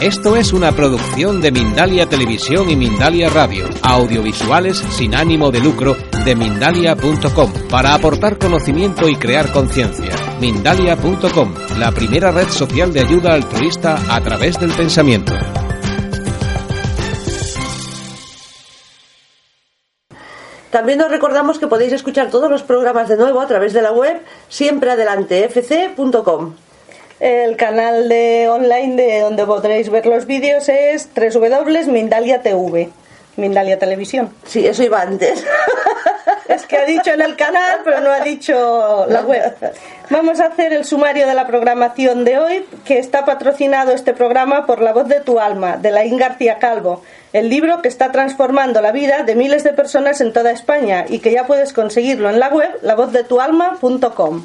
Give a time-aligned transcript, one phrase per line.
[0.00, 5.96] Esto es una producción de Mindalia Televisión y Mindalia Radio, audiovisuales sin ánimo de lucro
[6.24, 10.14] de mindalia.com, para aportar conocimiento y crear conciencia.
[10.40, 15.32] Mindalia.com, la primera red social de ayuda altruista a través del pensamiento.
[20.70, 23.90] También os recordamos que podéis escuchar todos los programas de nuevo a través de la
[23.90, 26.67] web siempreadelantefc.com.
[27.20, 32.90] El canal de online de donde podréis ver los vídeos es www.mindalia TV,
[33.36, 34.32] Mindalia Televisión.
[34.44, 35.44] Sí, eso iba antes.
[36.48, 39.54] Es que ha dicho en el canal, pero no ha dicho la web.
[40.08, 44.64] Vamos a hacer el sumario de la programación de hoy, que está patrocinado este programa
[44.64, 47.02] por La Voz de tu Alma, de Laín García Calvo,
[47.34, 51.18] el libro que está transformando la vida de miles de personas en toda España y
[51.18, 54.44] que ya puedes conseguirlo en la web lavozdetualma.com.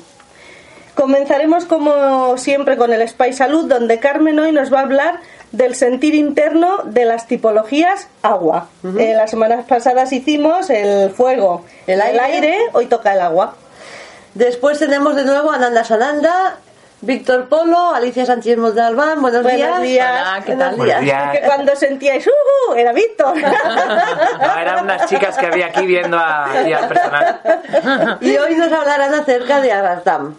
[0.95, 5.19] Comenzaremos como siempre con el Spy Salud, donde Carmen hoy nos va a hablar
[5.51, 8.67] del sentir interno de las tipologías agua.
[8.99, 12.19] Eh, las semanas pasadas hicimos el fuego, El el aire.
[12.21, 13.55] aire, hoy toca el agua.
[14.35, 16.57] Después tenemos de nuevo a Nanda Sananda,
[17.01, 19.21] Víctor Polo, Alicia Sánchez Moldalbán.
[19.21, 20.09] Buenos, Buenos días.
[20.09, 20.75] Hola, ¿qué Buenos tal?
[20.77, 21.31] Buenos días.
[21.31, 22.73] Que cuando sentíais ¡uh!
[22.75, 23.33] era Víctor.
[24.39, 28.17] No, eran unas chicas que había aquí viendo a, aquí al personal.
[28.21, 30.35] Y hoy nos hablarán acerca de Arastam.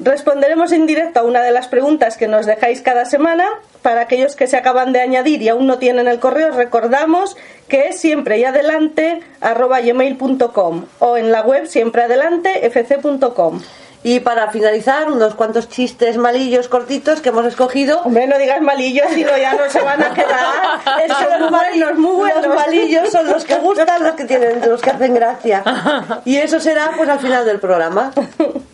[0.00, 3.44] Responderemos en directo a una de las preguntas que nos dejáis cada semana.
[3.82, 7.36] Para aquellos que se acaban de añadir y aún no tienen el correo, recordamos
[7.68, 13.60] que es siempre y adelante arroba gmail.com o en la web siempreadelantefc.com.
[14.06, 18.02] Y para finalizar, unos cuantos chistes malillos cortitos que hemos escogido.
[18.02, 20.44] Hombre, no digas malillos, sino ya no se van a quedar.
[21.02, 22.46] Es que muy buenos, muy buenos.
[22.46, 25.62] Los malillos son los que gustan, los que tienen, los que hacen gracia.
[26.26, 28.12] Y eso será pues al final del programa.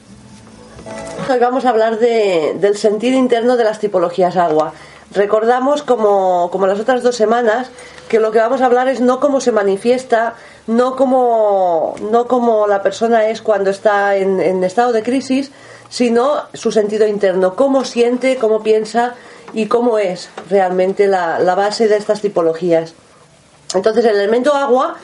[1.31, 4.73] Hoy vamos a hablar de- del sentido interno de las tipologías agua.
[5.13, 7.71] Recordamos, como, como las otras dos semanas,
[8.09, 10.35] que lo que vamos a hablar es no cómo se manifiesta,
[10.67, 15.51] no cómo, no cómo la persona es cuando está en, estado de crisis,
[15.89, 19.15] sino su sentido interno, cómo siente, cómo piensa
[19.53, 22.95] y cómo es realmente la, la base de estas tipologías.
[23.75, 24.97] Entonces, el elemento agua,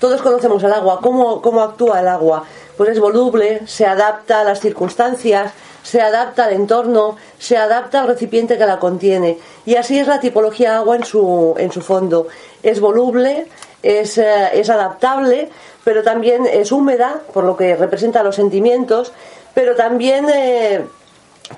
[0.00, 1.00] todos conocemos el agua.
[1.02, 2.44] ¿Cómo, ¿Cómo actúa el agua?
[2.76, 5.52] Pues es voluble, se adapta a las circunstancias,
[5.84, 9.38] se adapta al entorno, se adapta al recipiente que la contiene.
[9.66, 12.26] Y así es la tipología agua en su, en su fondo.
[12.62, 13.46] Es voluble,
[13.82, 15.50] es, eh, es adaptable,
[15.84, 19.12] pero también es húmeda, por lo que representa los sentimientos,
[19.52, 20.86] pero también, eh,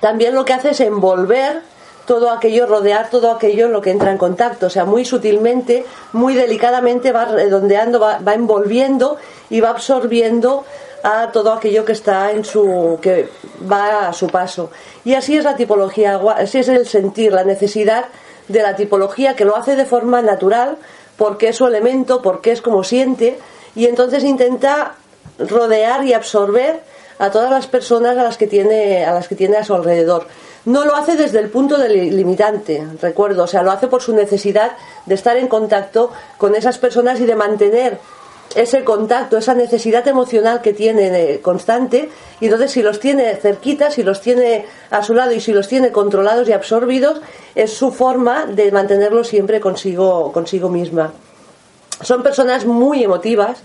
[0.01, 1.63] también lo que hace es envolver
[2.05, 4.67] todo aquello, rodear todo aquello en lo que entra en contacto.
[4.67, 9.19] O sea, muy sutilmente, muy delicadamente va redondeando, va, va envolviendo
[9.51, 10.65] y va absorbiendo
[11.07, 13.29] a todo aquello que está en su que
[13.71, 14.71] va a su paso.
[15.05, 18.07] Y así es la tipología así es el sentir, la necesidad
[18.49, 20.77] de la tipología que lo hace de forma natural,
[21.17, 23.39] porque es su elemento, porque es como siente,
[23.77, 24.95] y entonces intenta
[25.39, 26.81] rodear y absorber
[27.21, 30.27] a todas las personas a las que tiene a las que tiene a su alrededor.
[30.65, 34.13] No lo hace desde el punto del limitante, recuerdo, o sea, lo hace por su
[34.13, 34.73] necesidad
[35.07, 38.01] de estar en contacto con esas personas y de mantener
[38.55, 42.09] ese contacto, esa necesidad emocional que tiene de- constante,
[42.41, 45.69] y entonces si los tiene cerquitas, si los tiene a su lado y si los
[45.69, 47.21] tiene controlados y absorbidos,
[47.55, 51.13] es su forma de mantenerlos siempre consigo, consigo misma.
[52.03, 53.59] Son personas muy emotivas,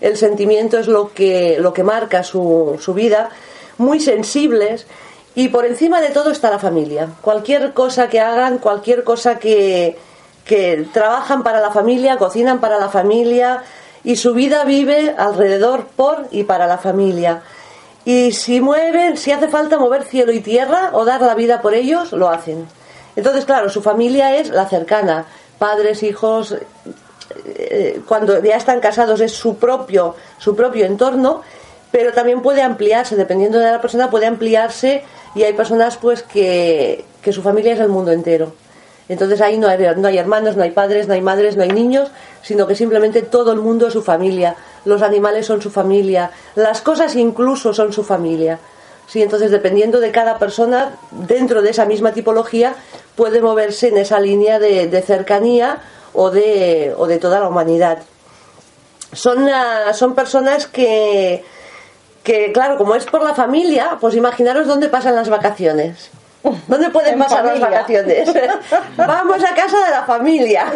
[0.00, 3.30] el sentimiento es lo que, lo que marca su, su vida,
[3.78, 4.86] muy sensibles
[5.34, 7.08] y por encima de todo está la familia.
[7.20, 9.96] Cualquier cosa que hagan, cualquier cosa que,
[10.44, 13.62] que trabajan para la familia, cocinan para la familia
[14.06, 17.42] y su vida vive alrededor por y para la familia.
[18.04, 21.74] Y si mueven, si hace falta mover cielo y tierra o dar la vida por
[21.74, 22.68] ellos, lo hacen.
[23.16, 25.26] Entonces, claro, su familia es la cercana,
[25.58, 26.54] padres, hijos,
[27.46, 31.42] eh, cuando ya están casados es su propio, su propio entorno,
[31.90, 35.02] pero también puede ampliarse, dependiendo de la persona, puede ampliarse
[35.34, 38.54] y hay personas pues que, que su familia es el mundo entero.
[39.08, 41.70] Entonces ahí no hay, no hay hermanos, no hay padres, no hay madres, no hay
[41.70, 42.10] niños,
[42.46, 44.54] sino que simplemente todo el mundo es su familia.
[44.84, 48.60] Los animales son su familia, las cosas incluso son su familia.
[49.08, 52.76] Sí, entonces dependiendo de cada persona, dentro de esa misma tipología,
[53.16, 55.78] puede moverse en esa línea de, cercanía
[56.12, 57.98] o de, o de toda la humanidad.
[59.12, 61.44] Son, ah, son personas que,
[62.22, 66.10] que, claro, como es por la familia, pues imaginaros dónde pasan las vacaciones.
[66.68, 67.60] ¿Dónde pueden En pasar familia.
[67.60, 68.30] las vacaciones?
[68.96, 70.66] Vamos a casa de la familia.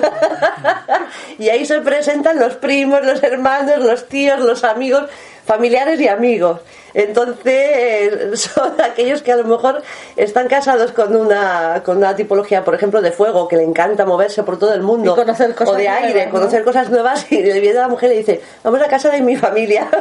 [1.38, 5.08] y ahí se presentan los primos, los hermanos, los tíos, los amigos,
[5.46, 6.60] familiares y amigos.
[6.94, 9.82] Entonces, son aquellos que a lo mejor
[10.16, 14.42] están casados con una, con una tipología, por ejemplo, de fuego, que le encanta moverse
[14.42, 16.32] por todo el mundo, conocer cosas o de nuevas, aire, ¿no?
[16.32, 19.10] conocer cosas nuevas, y le viene a la mujer y le dice, vamos a casa
[19.10, 19.88] de mi familia.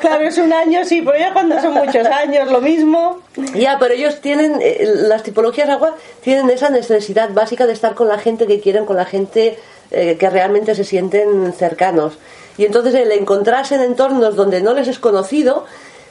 [0.00, 3.20] Claro, es un año, sí, pero ya cuando son muchos años, lo mismo.
[3.54, 8.08] Ya, pero ellos tienen, eh, las tipologías agua tienen esa necesidad básica de estar con
[8.08, 9.58] la gente que quieren, con la gente
[9.90, 12.18] eh, que realmente se sienten cercanos.
[12.58, 15.64] Y entonces el encontrarse en entornos donde no les es conocido,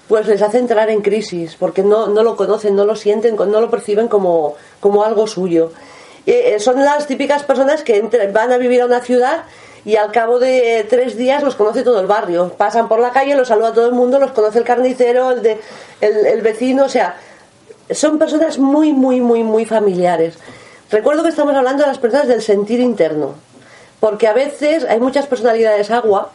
[0.07, 3.61] pues les hace entrar en crisis, porque no, no lo conocen, no lo sienten, no
[3.61, 5.71] lo perciben como, como algo suyo.
[6.25, 9.43] Eh, eh, son las típicas personas que entran- van a vivir a una ciudad
[9.85, 12.49] y al cabo de tres días los conoce todo el barrio.
[12.57, 15.59] Pasan por la calle, los saluda todo el mundo, los conoce el carnicero, el, de,
[16.01, 17.15] el vecino, o sea,
[17.89, 20.35] son personas muy, muy, muy, muy familiares.
[20.91, 23.35] Recuerdo que estamos hablando de las personas del sentir interno,
[24.01, 26.31] porque a veces hay muchas personalidades agua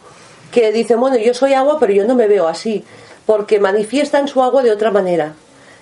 [0.52, 2.84] que dicen, bueno, yo soy agua, pero yo no me veo así,
[3.26, 5.34] porque manifiestan su agua de otra manera,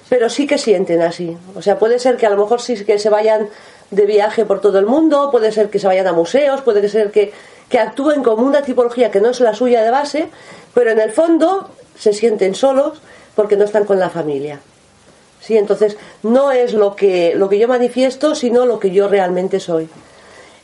[0.09, 1.37] pero sí que sienten así.
[1.55, 3.49] O sea, puede ser que a lo mejor sí que se vayan
[3.91, 7.11] de viaje por todo el mundo, puede ser que se vayan a museos, puede ser
[7.11, 7.33] que,
[7.69, 10.29] que actúen como una tipología que no es la suya de base,
[10.73, 13.03] pero en el fondo se sienten solos
[13.35, 14.59] porque no están con la familia.
[15.43, 19.61] Sí, entonces no es lo que, lo que yo manifiesto, sino lo que yo realmente
[19.61, 19.91] soy.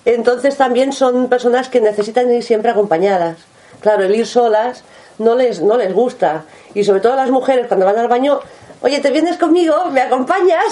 [0.05, 3.39] Entonces también son personas que necesitan ir siempre acompañadas.
[3.81, 4.83] Claro, el ir solas
[5.19, 6.45] no les, no les gusta.
[6.75, 8.41] Y sobre todo las mujeres cuando van al baño,
[8.81, 9.87] oye, ¿te vienes conmigo?
[9.91, 10.65] ¿Me acompañas?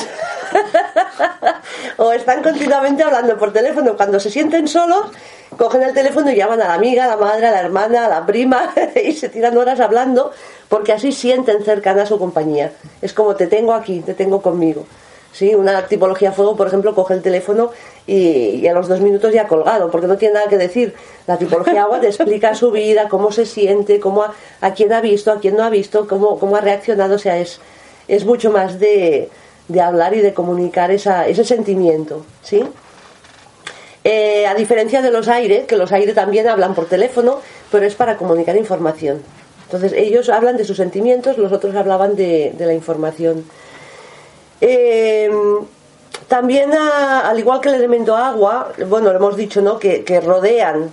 [1.99, 3.97] o están continuamente hablando por teléfono.
[3.97, 5.07] Cuando se sienten solos,
[5.57, 8.09] cogen el teléfono y llaman a la amiga, a la madre, a la hermana, a
[8.09, 8.73] la prima
[9.05, 10.33] y se tiran horas hablando
[10.69, 12.73] porque así sienten cercana su compañía.
[13.03, 14.87] Es como te tengo aquí, te tengo conmigo.
[15.33, 17.71] Sí, una tipología fuego, por ejemplo, coge el teléfono
[18.07, 20.95] y, a los dos minutos ya colgado, porque no tiene nada que decir.
[21.27, 25.01] La tipología agua te explica su vida, cómo se siente, cómo a, a quién ha
[25.01, 27.17] visto, a quién no ha visto, cómo, cómo ha reaccionado.
[27.17, 27.61] O sea, es,
[28.09, 29.29] es mucho más de,
[29.69, 32.25] de hablar y de comunicar esa, ese sentimiento.
[32.43, 32.65] ¿sí?
[34.05, 37.41] Eh, a diferencia de los aires, que los aires también hablan por teléfono,
[37.71, 39.23] pero es para comunicar información.
[39.67, 43.45] Entonces ellos hablan de sus sentimientos, los otros hablaban de, de la información.
[44.61, 45.31] Eh,
[46.29, 49.79] también, al igual que el elemento agua, bueno, lo hemos dicho, ¿no?
[49.79, 50.91] Que, rodean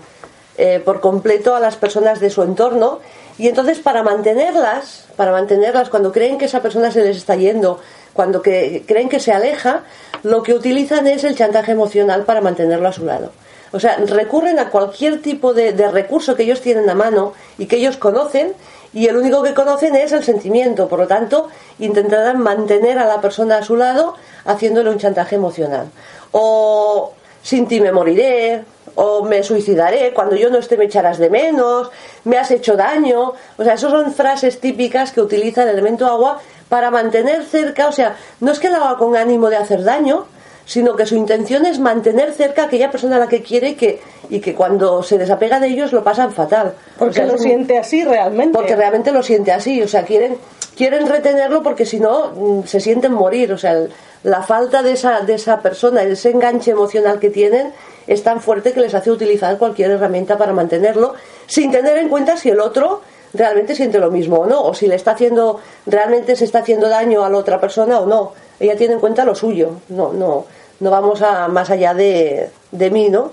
[0.57, 2.99] eh, por completo a las personas de su entorno
[3.37, 7.81] y entonces para mantenerlas, para mantenerlas cuando creen que esa persona se les está yendo,
[8.13, 9.83] cuando que, creen que se aleja,
[10.23, 13.33] lo que utilizan es el chantaje emocional para mantenerlo a su lado.
[13.73, 17.75] O sea, recurren a cualquier tipo de recurso que ellos tienen a mano y que
[17.75, 18.53] ellos conocen
[18.95, 20.87] y el único que conocen es el sentimiento.
[20.87, 21.49] Por lo tanto,
[21.79, 24.15] intentarán mantener a la persona a su lado
[24.45, 25.89] haciéndole un chantaje emocional.
[26.31, 27.13] O
[27.43, 28.63] sin ti me moriré,
[28.95, 31.91] o me suicidaré, cuando yo no esté me echarás de menos,
[32.23, 33.33] me has hecho daño.
[33.57, 36.39] O sea, esas son frases típicas que utiliza el elemento agua
[36.69, 40.25] para mantener cerca, o sea, no es que lo haga con ánimo de hacer daño,
[40.65, 43.75] sino que su intención es mantener cerca a aquella persona a la que quiere y
[43.75, 46.73] que, y que cuando se desapega de ellos lo pasan fatal.
[46.97, 48.57] Porque O sea, lo siente así realmente.
[48.57, 50.37] porque realmente lo siente así, o sea, quieren
[50.75, 53.91] quieren retenerlo porque si no mm, se sienten morir, o sea, el-
[54.23, 57.71] la falta de esa de esa persona, ese enganche emocional que tienen
[58.07, 61.13] es tan fuerte que les hace utilizar cualquier herramienta para mantenerlo
[61.47, 63.01] sin tener en cuenta si el otro
[63.35, 66.89] realmente siente lo mismo o no, o si le está haciendo realmente se está haciendo
[66.89, 68.33] daño a la otra persona o no.
[68.59, 70.45] Ella tiene en cuenta lo suyo, no no
[70.79, 73.31] no vamos a más allá de, de mí, ¿no?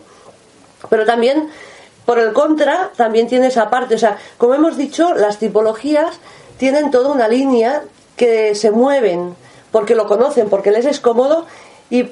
[0.89, 1.49] Pero también,
[2.05, 3.95] por el contra, también tiene esa parte.
[3.95, 6.19] O sea, como hemos dicho, las tipologías
[6.57, 7.83] tienen toda una línea
[8.17, 9.35] que se mueven
[9.71, 11.47] porque lo conocen, porque les es cómodo.
[11.91, 12.09] Y,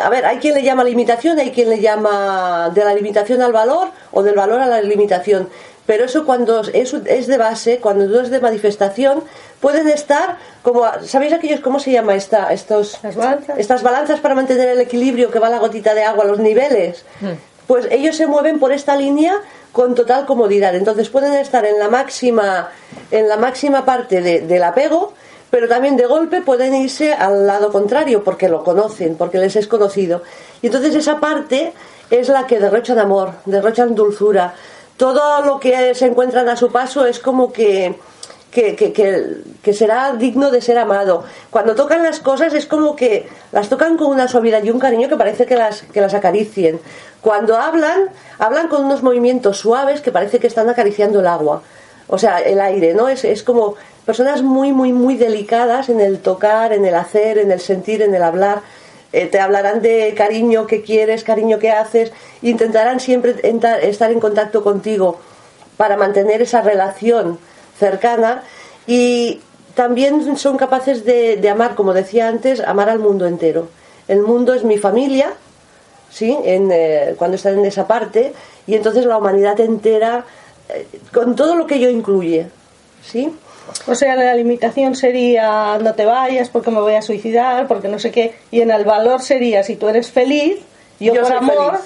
[0.00, 3.52] a ver, hay quien le llama limitación, hay quien le llama de la limitación al
[3.52, 5.48] valor o del valor a la limitación.
[5.86, 9.22] Pero eso cuando es, es de base, cuando no es de manifestación,
[9.66, 13.58] pueden estar como, ¿sabéis aquellos cómo se llama esta, estos, balanzas.
[13.58, 17.04] estas balanzas para mantener el equilibrio que va la gotita de agua, los niveles,
[17.66, 19.34] pues ellos se mueven por esta línea
[19.72, 20.72] con total comodidad.
[20.76, 22.68] Entonces pueden estar en la máxima,
[23.10, 25.14] en la máxima parte de- del apego,
[25.50, 29.66] pero también de golpe pueden irse al lado contrario porque lo conocen, porque les es
[29.66, 30.22] conocido.
[30.62, 31.72] Y entonces esa parte
[32.10, 34.54] es la que derrochan amor, derrochan dulzura.
[34.96, 37.98] Todo lo que se encuentran a su paso es como que
[38.56, 38.92] que, que,
[39.62, 41.24] que- será digno de ser amado.
[41.50, 45.10] Cuando tocan las cosas es como que las tocan con una suavidad y un cariño
[45.10, 46.80] que parece que las, que las acaricien.
[47.20, 48.08] Cuando hablan,
[48.38, 51.62] hablan con unos movimientos suaves que parece que están acariciando el agua.
[52.08, 53.08] O sea, el aire, ¿no?
[53.10, 53.74] Es, es como
[54.06, 58.14] personas muy, muy, muy delicadas en el tocar, en el hacer, en el sentir, en
[58.14, 58.60] el hablar.
[59.12, 62.10] Eh, te hablarán de cariño que quieres, cariño que haces,
[62.40, 63.34] intentarán siempre
[63.82, 65.18] estar en contacto contigo
[65.76, 67.38] para mantener esa relación
[67.78, 68.42] cercana
[68.86, 69.40] y
[69.74, 73.68] también son capaces de, amar, como decía antes, amar al mundo entero.
[74.08, 75.34] El mundo es mi familia,
[76.10, 76.36] ¿sí?
[76.44, 78.32] En, eh, cuando están en esa parte,
[78.66, 80.24] y entonces la humanidad entera,
[80.68, 82.46] eh, con todo lo que ello incluye,
[83.04, 83.30] ¿sí?
[83.86, 87.98] O sea, la limitación sería no te vayas porque me voy a suicidar, porque no
[87.98, 90.58] sé qué, y en el valor sería si tú eres feliz,
[91.00, 91.78] yo, Yo por amor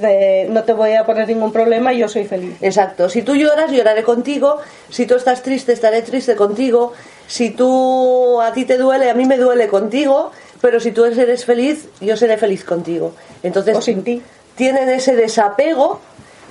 [0.00, 2.56] te- no te voy a poner ningún problema y yo soy feliz.
[2.60, 3.08] Exacto.
[3.08, 4.58] Si tú lloras, lloraré contigo.
[4.90, 6.92] Si tú estás triste, estaré triste contigo.
[7.26, 10.30] Si tú a ti te duele, a mí me duele contigo.
[10.60, 13.12] Pero si tú eres feliz, yo seré feliz contigo.
[13.42, 14.22] Entonces O sin ti.
[14.56, 16.00] tienen ese desapego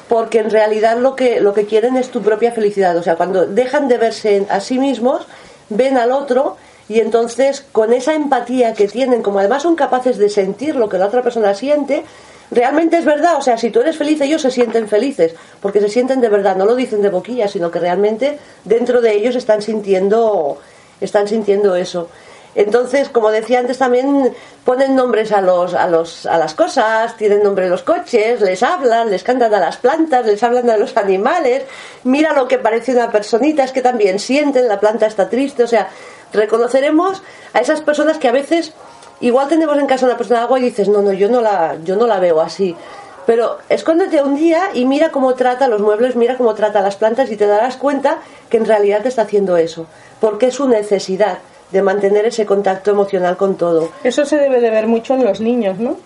[0.07, 2.95] porque en realidad lo que lo que quieren es tu propia felicidad.
[2.95, 5.27] O sea, cuando dejan de verse a sí mismos,
[5.69, 6.55] ven al otro
[6.89, 10.97] y entonces con esa empatía que tienen, como además son capaces de sentir lo que
[10.97, 12.03] la otra persona siente,
[12.51, 13.37] realmente es verdad.
[13.37, 16.55] O sea, si tú eres feliz, ellos se sienten felices, porque se sienten de verdad,
[16.55, 20.59] no lo dicen de boquilla, sino que realmente dentro de ellos están sintiendo,
[21.01, 22.09] están sintiendo eso.
[22.57, 24.33] Entonces, como decía antes, también
[24.65, 29.11] ponen nombres a los, a los, a las cosas, tienen nombre los coches, les hablan,
[29.11, 31.65] les cantan a las plantas, les hablan a los animales.
[32.03, 35.61] Mira lo que parece una personita, es que también sienten, la planta está triste.
[35.61, 35.89] O sea,
[36.33, 37.21] reconoceremos
[37.53, 38.73] a esas personas que a veces
[39.19, 41.77] igual tenemos en casa una persona de agua y dices, no, no, yo no la,
[41.83, 42.75] yo no la veo así.
[43.27, 47.29] Pero escóndete un día y mira cómo trata los muebles, mira cómo trata las plantas
[47.29, 48.17] y te darás cuenta
[48.49, 49.85] que en realidad te está haciendo eso,
[50.19, 51.37] porque es su necesidad
[51.71, 53.89] de mantener ese contacto emocional con todo.
[54.03, 55.97] Eso se debe de ver mucho en los niños, ¿no?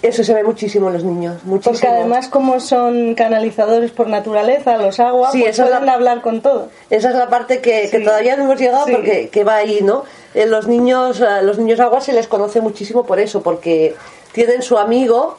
[0.00, 1.72] Eso se ve muchísimo en los niños, muchísimo.
[1.72, 6.40] Porque además como son canalizadores por naturaleza, los aguas, Sí, pues pueden la- hablar con
[6.40, 6.68] todo.
[6.88, 8.92] Esa es la parte que, todavía no hemos llegado Sí.
[8.92, 10.04] porque que va ahí, ¿no?
[10.34, 13.96] En los niños, los niños agua se les conoce muchísimo por eso, porque
[14.30, 15.36] tienen su amigo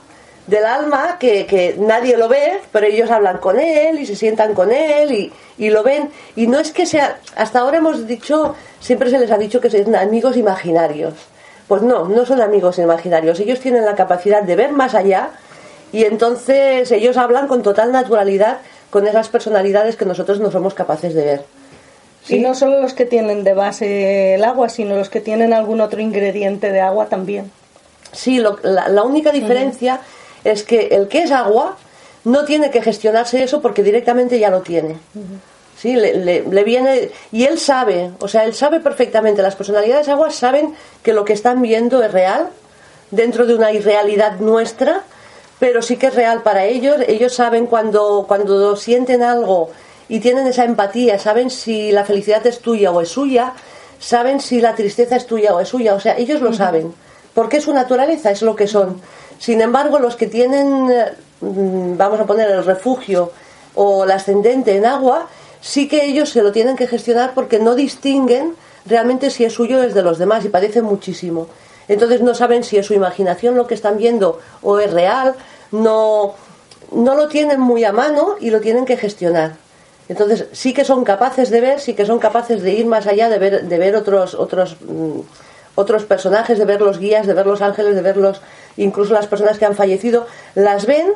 [0.50, 4.53] del alma que, que nadie lo ve, pero ellos hablan con él y se sientan
[4.53, 6.10] con él y, y lo ven.
[6.36, 9.70] Y no es que sea, hasta ahora hemos dicho, siempre se les ha dicho que
[9.70, 11.13] son amigos imaginarios.
[11.68, 13.39] Pues no, no son amigos imaginarios.
[13.39, 15.29] Ellos tienen la capacidad de ver más allá
[15.91, 18.58] y entonces ellos hablan con total naturalidad
[18.89, 21.46] con esas personalidades que nosotros no somos capaces de ver.
[22.27, 25.79] Y no solo los que tienen de base el agua, sino los que tienen algún
[25.82, 27.51] otro ingrediente de agua también.
[28.12, 30.00] Sí, lo- la, la única diferencia
[30.43, 31.77] es que el que es agua
[32.25, 34.98] no tiene que gestionarse eso porque directamente ya lo tiene.
[35.77, 40.10] Sí, le, le- le viene y él sabe, o sea, él sabe perfectamente, las personalidades
[40.10, 42.50] aguas saben que lo que están viendo es real
[43.12, 45.03] dentro de una irrealidad nuestra,
[45.58, 46.98] pero sí que es real para ellos.
[47.08, 49.72] Ellos saben cuando cuando sienten algo
[50.10, 53.53] y tienen esa empatía, saben si la felicidad es tuya o es suya,
[54.00, 56.93] saben si la tristeza es tuya o es suya, o sea, ellos lo saben,
[57.34, 59.01] porque es su naturaleza, es lo que son.
[59.39, 63.31] Sin embargo, los que tienen, eh, vamos a poner el refugio
[63.74, 65.27] o el ascendente en agua,
[65.62, 68.55] sí que ellos se lo tienen que gestionar porque no distinguen
[68.86, 71.48] realmente si es suyo o es de los demás y padecen muchísimo.
[71.88, 75.36] Entonces no saben si es su imaginación lo que están viendo o es real,
[75.72, 76.36] no,
[76.91, 79.55] no lo tienen muy a mano y lo tienen que gestionar.
[80.08, 83.29] Entonces sí que son capaces de ver, sí que son capaces de ir más allá,
[83.29, 85.19] de ver, de ver otros, otros, mm,
[85.75, 88.41] otros personajes, de ver los guías, de ver los ángeles, de ver los,
[88.83, 91.07] incluso las personas que han fallecido, las ven,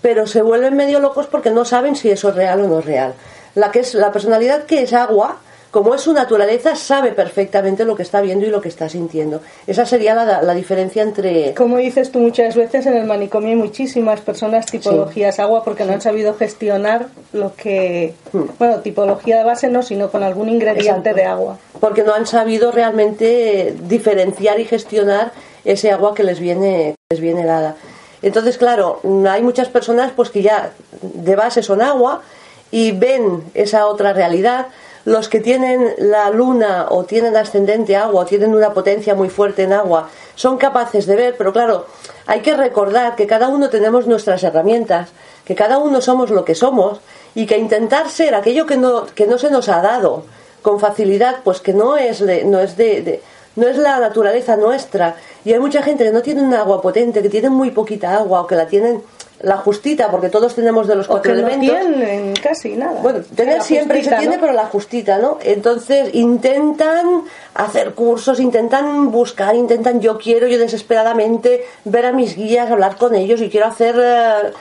[0.00, 2.84] pero se vuelven medio locos porque no saben si eso es real o no es
[2.84, 3.14] real.
[3.54, 5.38] La que es la personalidad que es agua,
[5.70, 9.40] como es su naturaleza, sabe perfectamente lo que está viendo y lo que está sintiendo.
[9.66, 13.56] Esa sería la, la diferencia entre Como dices tú muchas veces, en el manicomio hay
[13.56, 18.12] muchísimas personas tipologías agua porque no han sabido gestionar lo que...
[18.58, 21.14] Bueno, tipología de base no, sino con algún ingrediente Exacto.
[21.14, 21.58] de agua.
[21.80, 25.32] porque no han sabido realmente eh, diferenciar y gestionar
[25.64, 27.76] ese agua que les viene les viene dada.
[28.22, 32.22] Entonces, claro, hay muchas personas pues que ya de base son agua
[32.70, 34.66] y ven esa otra realidad.
[35.04, 39.64] Los que tienen la luna o tienen ascendente agua o tienen una potencia muy fuerte
[39.64, 41.86] en agua son capaces de ver, pero claro,
[42.26, 45.10] hay que recordar que cada uno tenemos nuestras herramientas,
[45.44, 47.00] que cada uno somos lo que somos
[47.34, 50.24] y que intentar ser aquello que no, que no se nos ha dado
[50.62, 53.20] con facilidad, pues que no es, no es de-
[53.56, 55.16] no es la naturaleza nuestra.
[55.44, 58.40] Y hay mucha gente que no tiene un agua potente, que tiene muy poquita agua
[58.42, 59.02] o que la tienen
[59.40, 61.76] la justita, porque todos tenemos de los O cuatro que no elementos.
[61.80, 63.00] tienen casi nada.
[63.02, 64.40] Bueno, tener la siempre se justita, tiene, ¿no?
[64.40, 65.38] pero la justita, ¿no?
[65.42, 67.22] Entonces intentan
[67.54, 73.16] hacer cursos, intentan buscar, intentan yo quiero, yo desesperadamente ver a mis guías, hablar con
[73.16, 74.52] ellos y quiero hacer, eh,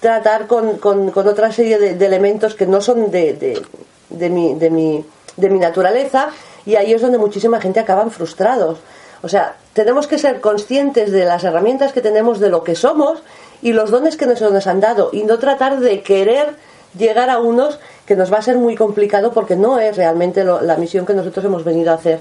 [0.00, 3.62] tratar con, con- con otra serie de, de elementos que no son de, de,
[4.10, 5.04] de mi, de, mi,
[5.36, 6.30] de mi naturaleza
[6.68, 8.78] y ahí es donde muchísima gente acaban frustrados.
[9.22, 13.22] O sea, tenemos que ser conscientes de las herramientas que tenemos, de lo que somos
[13.62, 16.56] y los dones que nos nos han dado y no tratar de querer
[16.96, 20.76] llegar a unos que nos va a ser muy complicado porque no es realmente la
[20.76, 22.20] misión que nosotros hemos venido a hacer.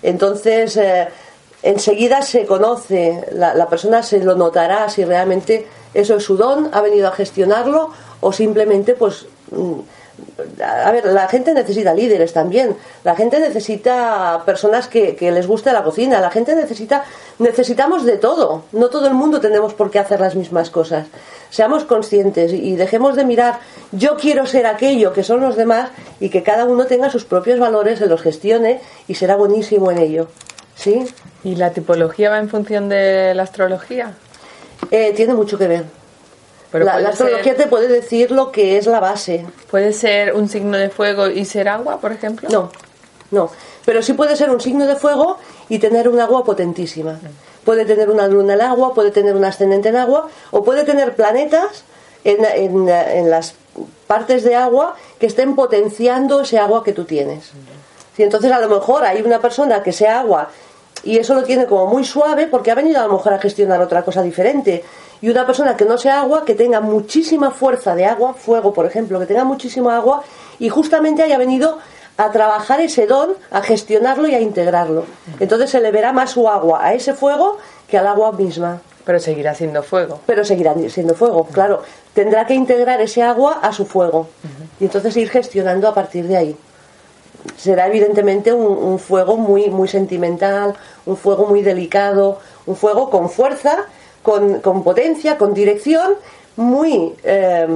[0.00, 1.08] Entonces, eh,
[1.64, 6.70] enseguida se conoce, la, la persona se lo notará si realmente eso es su don,
[6.72, 7.90] ha venido a gestionarlo
[8.20, 9.26] o simplemente pues...
[10.64, 15.72] a ver, la gente necesita líderes también, la gente necesita personas que, que les guste
[15.72, 17.04] la cocina, la gente necesita,
[17.38, 21.06] necesitamos de todo, no todo el mundo tenemos por qué hacer las mismas cosas.
[21.50, 23.58] Seamos conscientes y dejemos de mirar,
[23.92, 27.58] yo quiero ser aquello que son los demás y que cada uno tenga sus propios
[27.58, 30.28] valores, se los gestione y será buenísimo en ello.
[30.74, 31.06] ¿Sí?
[31.42, 34.14] ¿Y la tipología va en función de la astrología?
[34.90, 35.97] Eh, tiene mucho que ver.
[36.72, 40.48] Pero la, astrología ser- te puede decir lo que es la base, ¿Puede ser un
[40.48, 42.48] signo de fuego y ser agua, por ejemplo?
[42.50, 42.70] No,
[43.30, 43.50] no.
[43.84, 47.18] Pero sí puede ser un signo de fuego y tener un agua potentísima.
[47.64, 51.14] Puede tener una luna en agua, puede tener un ascendente en agua, o puede tener
[51.14, 51.84] planetas
[52.24, 53.54] en, en- en las
[54.06, 57.50] partes de agua que estén potenciando ese agua que tú tienes.
[58.16, 60.50] Y entonces a lo mejor hay una persona que sea agua
[61.04, 63.80] y eso lo tiene como muy suave porque ha venido a lo mejor a gestionar
[63.80, 64.82] otra cosa diferente.
[65.20, 68.86] Y una persona que no sea agua, que tenga muchísima fuerza de agua, fuego por
[68.86, 70.22] ejemplo, que tenga muchísima agua
[70.58, 71.78] y justamente haya venido
[72.16, 75.04] a trabajar ese don, a gestionarlo y a integrarlo.
[75.38, 77.58] Entonces se le verá más su agua a ese fuego
[77.88, 78.80] que al agua misma.
[79.04, 80.20] Pero seguirá siendo fuego.
[80.26, 81.82] Pero seguirá siendo fuego, claro.
[82.14, 84.28] Tendrá que integrar ese agua a su fuego
[84.80, 86.56] y entonces ir gestionando a partir de ahí
[87.56, 90.74] será evidentemente un, un fuego muy, muy sentimental,
[91.06, 93.86] un fuego muy delicado, un fuego con fuerza,
[94.22, 96.14] con, con potencia, con dirección,
[96.56, 97.66] muy, eh,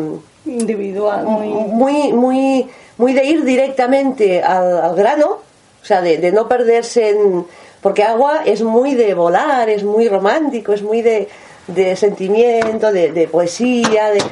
[0.45, 1.49] Individual, muy...
[1.49, 5.39] muy, muy, muy de ir directamente al, al grano,
[5.83, 7.47] o sea, de, de no perderse en...
[7.81, 11.29] Porque agua es muy de volar, es muy romántico, es muy de,
[11.67, 14.23] de sentimiento, de, de poesía, de...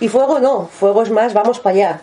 [0.00, 2.00] y fuego no, fuego es más, vamos para allá.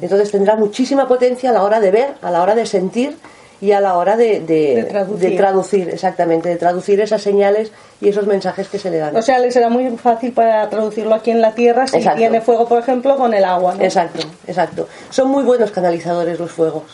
[0.00, 3.16] Entonces tendrá muchísima potencia a la hora de ver, a la hora de sentir
[3.60, 5.30] y a la hora de, de- De traducir.
[5.30, 9.16] de traducir, exactamente, de traducir esas señales y esos mensajes que se le dan.
[9.16, 12.18] O sea, le será muy fácil para traducirlo aquí en la Tierra si Exacto.
[12.18, 13.82] tiene fuego, por ejemplo, con el agua, ¿no?
[13.82, 14.86] Exacto, exacto.
[15.10, 16.84] Son muy buenos canalizadores los fuegos,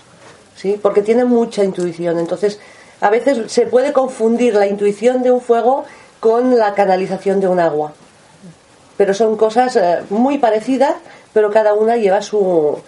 [0.57, 0.79] ¿sí?
[0.81, 2.19] Porque tienen mucha intuición.
[2.19, 2.59] Entonces,
[3.03, 5.85] a veces se puede confundir la intuición de un fuego
[6.21, 7.93] con la canalización de un agua.
[8.97, 10.95] Pero son cosas eh, muy parecidas,
[11.35, 12.79] pero cada una lleva su,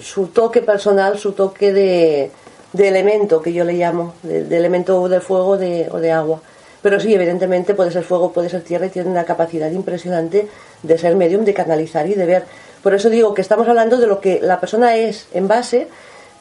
[0.00, 2.30] su toque personal, su toque de,
[2.72, 6.40] de elemento, que yo le llamo, de, de elemento del fuego de- o de agua.
[6.82, 10.48] Pero sí, evidentemente puede ser fuego, puede ser tierra y tiene una capacidad impresionante
[10.82, 12.44] de ser medium, de canalizar y de ver.
[12.82, 15.88] Por eso digo que estamos hablando de lo que la persona es en base,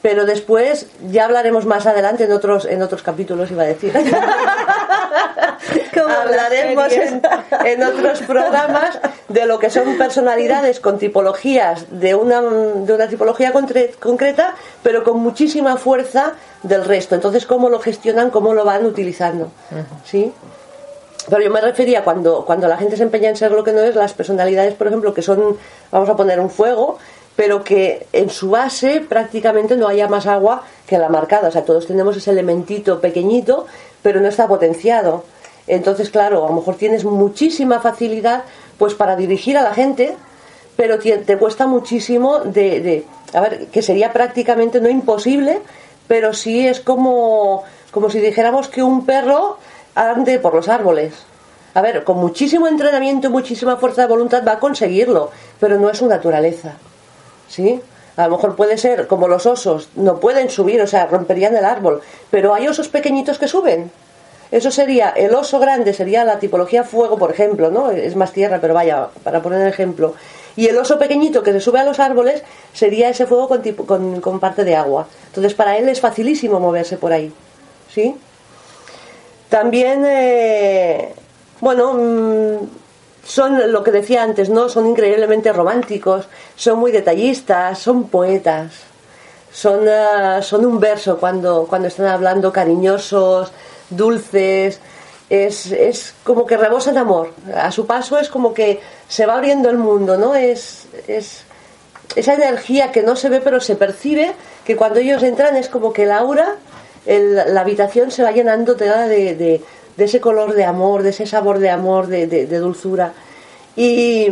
[0.04, 3.92] pero después ya hablaremos más adelante en otros en otros capítulos, iba a decir.
[6.04, 7.22] Como hablaremos en,
[7.66, 13.52] en otros programas de lo que son personalidades con tipologías de una, de una tipología
[13.52, 16.34] contre- concreta, pero con muchísima fuerza
[16.64, 17.16] del resto.
[17.16, 19.52] Entonces, cómo lo gestionan, cómo lo van utilizando.
[20.06, 20.34] ¿Sí?
[21.30, 23.82] Pero yo me refería cuando, cuando la gente se empeña en ser lo que no
[23.82, 25.58] es, las personalidades, por ejemplo, que son,
[25.92, 26.98] vamos a poner un fuego,
[27.36, 31.50] pero que en su base prácticamente no haya más agua que la marcada.
[31.50, 33.66] O sea, todos tenemos ese elementito pequeñito,
[34.02, 35.26] pero no está potenciado.
[35.68, 38.44] Entonces, claro, a lo mejor tienes muchísima facilidad
[38.78, 40.16] pues para dirigir a la gente,
[40.76, 45.60] pero te, cuesta muchísimo de, de- a ver, que sería prácticamente no imposible,
[46.08, 49.58] pero sí es como, como si dijéramos que un perro
[49.96, 51.14] ande por los árboles.
[51.74, 55.90] A ver, con muchísimo entrenamiento y muchísima fuerza de voluntad va a conseguirlo, pero no
[55.90, 56.74] es su naturaleza.
[57.50, 57.82] ¿Sí?
[58.16, 61.66] A lo mejor puede ser como los osos, no pueden subir, o sea, romperían el
[61.66, 62.02] árbol,
[62.32, 63.92] pero hay osos pequeñitos que suben.
[64.52, 67.92] Eso sería, el oso grande sería la tipología fuego, por ejemplo, ¿no?
[67.92, 70.16] Es más tierra, pero vaya, para poner el ejemplo.
[70.56, 73.86] Y el oso pequeñito que se sube a los árboles sería ese fuego con, tipo-
[73.86, 75.08] con, parte de agua.
[75.28, 77.32] Entonces, para él es facilísimo moverse por ahí.
[77.94, 78.16] ¿Sí?
[79.50, 81.14] También, eh,
[81.62, 82.68] bueno, mm,
[83.26, 84.70] son lo que decía antes, ¿no?
[84.70, 88.72] Son increíblemente románticos, son muy detallistas, son poetas,
[89.52, 93.52] son, ah, son un verso cuando, cuando están hablando cariñosos,
[93.90, 94.80] dulces,
[95.30, 97.34] es, es como que rebosan amor.
[97.56, 100.36] A su paso es como que se va abriendo el mundo, ¿no?
[100.36, 101.44] Es, es
[102.16, 104.32] esa energía que no se ve pero se percibe,
[104.66, 106.56] que cuando ellos entran es como que el aura,
[107.06, 108.88] la habitación se va llenando de,
[109.36, 109.62] de-
[109.98, 113.14] de ese color de amor, de ese sabor de amor, de, de- de dulzura.
[113.76, 114.28] Y,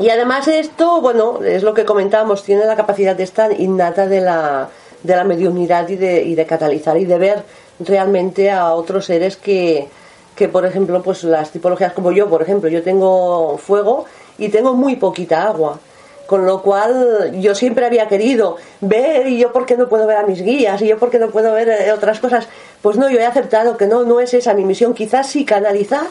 [0.00, 4.68] y además esto, bueno, es lo que comentábamos, tiene la capacidad esta innata de la,
[5.02, 7.42] de la mediunidad y de, y de catalizar y de ver
[7.80, 9.88] realmente a otros seres que,
[10.34, 14.04] que, por ejemplo, pues las tipologías como yo, por ejemplo, yo tengo fuego
[14.38, 15.78] y tengo muy poquita agua.
[16.26, 20.16] Con lo cual yo siempre había querido ver y yo por qué no puedo ver
[20.16, 22.48] a mis guías y yo por qué no puedo ver eh, otras cosas.
[22.82, 24.92] Pues no, yo he aceptado que no, no es esa mi misión.
[24.92, 26.08] Quizás sí canalizar,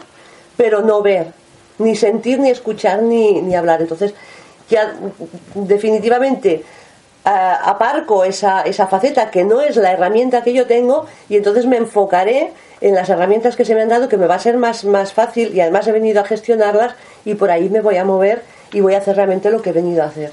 [0.55, 1.33] pero no ver,
[1.79, 3.81] ni sentir, ni escuchar, ni, ni hablar.
[3.81, 4.13] Entonces,
[4.69, 4.95] ya
[5.53, 6.63] definitivamente
[7.25, 11.77] aparco esa, esa faceta que no es la herramienta que yo tengo y entonces me
[11.77, 14.85] enfocaré en las herramientas que se me han dado que me va a ser más,
[14.85, 16.93] más fácil y además he venido a gestionarlas
[17.25, 19.73] y por ahí me voy a mover y voy a hacer realmente lo que he
[19.73, 20.31] venido a hacer.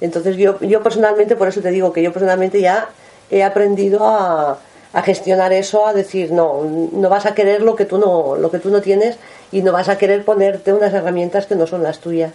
[0.00, 2.88] Entonces yo, yo personalmente, por eso te digo que yo personalmente ya
[3.30, 4.58] he aprendido a,
[4.92, 8.50] a gestionar eso, a decir, no, no vas a querer lo que tú no, lo
[8.50, 9.16] que tú no tienes
[9.50, 12.32] y no vas a querer ponerte unas herramientas que no son las tuyas.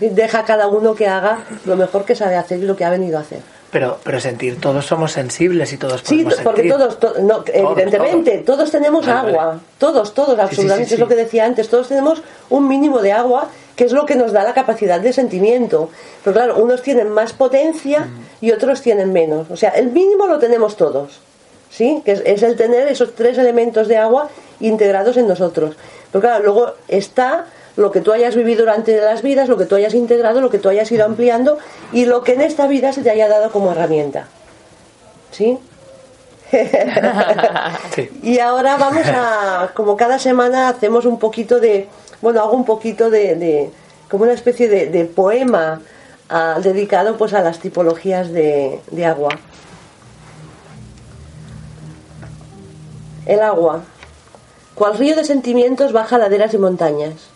[0.00, 2.90] Deja a cada uno que haga lo mejor que sabe hacer y lo que ha
[2.90, 3.40] venido a hacer.
[3.70, 6.72] Pero, pero sentir, todos somos sensibles y todos Sí, podemos porque sentir.
[6.78, 9.60] todos, to- no, evidentemente, todos, tenemos Vale, agua, vale.
[9.78, 11.10] todos, todos, sí, absolutamente, sí, es lo sí.
[11.10, 14.44] que decía antes, todos tenemos un mínimo de agua, que es lo que nos da
[14.44, 15.90] la capacidad de sentimiento.
[16.22, 18.44] Pero claro, unos tienen más potencia Mm.
[18.46, 19.50] y otros tienen menos.
[19.50, 21.18] O sea, el mínimo lo tenemos todos,
[21.68, 22.00] ¿sí?
[22.04, 24.28] Que es, es el tener esos tres elementos de agua
[24.60, 25.74] integrados en nosotros.
[26.12, 29.74] Pero claro, luego está lo que tú hayas vivido durante las vidas, lo que tú
[29.74, 31.58] hayas integrado, lo que tú hayas ido ampliando
[31.92, 34.28] y lo que en esta vida se te haya dado como herramienta.
[35.30, 35.58] ¿Sí?
[37.94, 38.10] Sí.
[38.22, 41.88] Y ahora vamos a, como cada semana hacemos un poquito de,
[42.22, 43.70] bueno, hago un poquito de, de
[44.08, 45.80] como una especie de, de poema
[46.28, 49.30] ah, dedicado pues a las tipologías de, de agua.
[53.26, 53.82] El agua,
[54.74, 57.33] cual río de sentimientos baja laderas y montañas,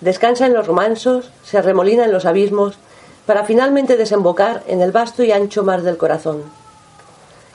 [0.00, 2.78] descansa en los romansos, se arremolina en los abismos,
[3.26, 6.44] para finalmente desembocar en el vasto y ancho mar del corazón.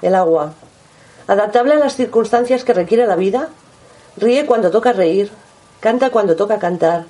[0.02, 0.54] El agua,
[1.28, 3.50] adaptable a las circunstancias que requiere la vida,
[4.18, 5.32] ríe cuando toca reír,
[5.80, 7.06] canta cuando toca cantar,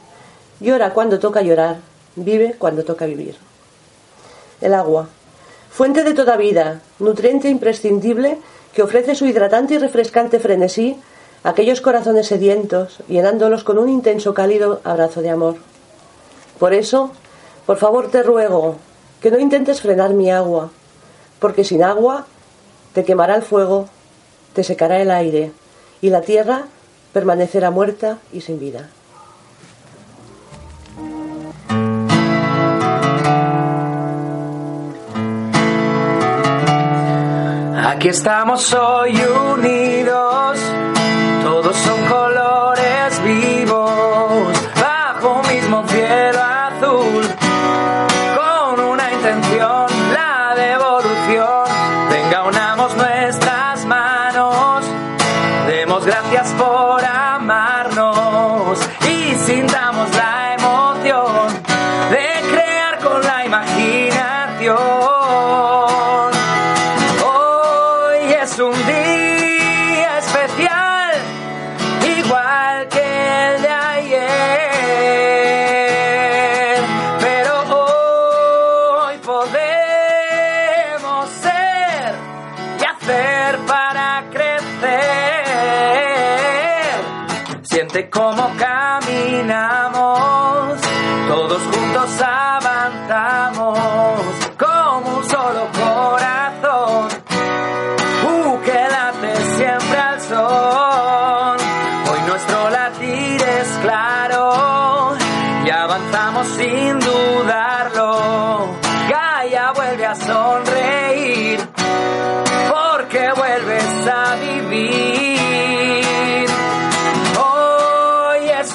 [0.59, 1.77] llora cuando toca llorar,
[2.15, 3.35] vive cuando toca vivir.
[4.61, 5.09] El agua,
[5.69, 8.37] fuente de toda vida, nutriente imprescindible
[8.73, 11.01] que ofrece su hidratante y refrescante frenesí
[11.43, 15.55] aquellos corazones sedientos, llenándolos con un intenso cálido abrazo de amor.
[16.59, 17.11] Por eso,
[17.65, 18.77] por favor te ruego
[19.21, 20.71] que no intentes frenar mi agua,
[21.39, 22.25] porque sin agua
[22.93, 23.87] te quemará el fuego,
[24.53, 25.51] te secará el aire,
[26.01, 26.65] y la tierra
[27.11, 28.89] permanecerá muerta y sin vida.
[38.03, 40.32] Aquí estamos hoy unidos,
[41.81, 42.02] todos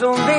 [0.01, 0.38] Hoy es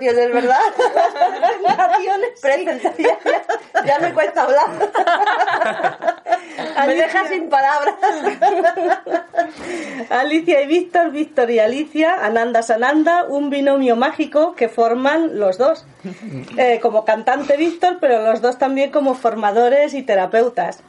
[0.00, 0.60] presentaciones, ¿verdad?
[1.60, 2.42] Presentaciones, sí.
[2.42, 3.18] Presentaciones.
[3.74, 4.66] Ya, ya me cuesta hablar.
[6.86, 7.94] Me deja sin palabras.
[10.10, 15.84] Alicia y Víctor, Víctor y Alicia, Ananda Sananda, un binomio mágico que forman los dos.
[16.56, 20.80] Eh, como cantante Víctor, pero los dos también como formadores y terapeutas.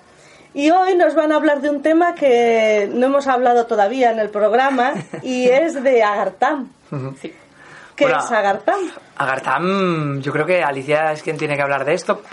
[0.53, 4.19] Y hoy nos van a hablar de un tema que no hemos hablado todavía en
[4.19, 6.69] el programa y es de Agartam.
[7.21, 7.33] Sí.
[8.01, 8.17] ¿Qué Hola.
[8.25, 8.79] es Agartam?
[9.17, 12.23] Agartam, yo creo que Alicia es quien tiene que hablar de esto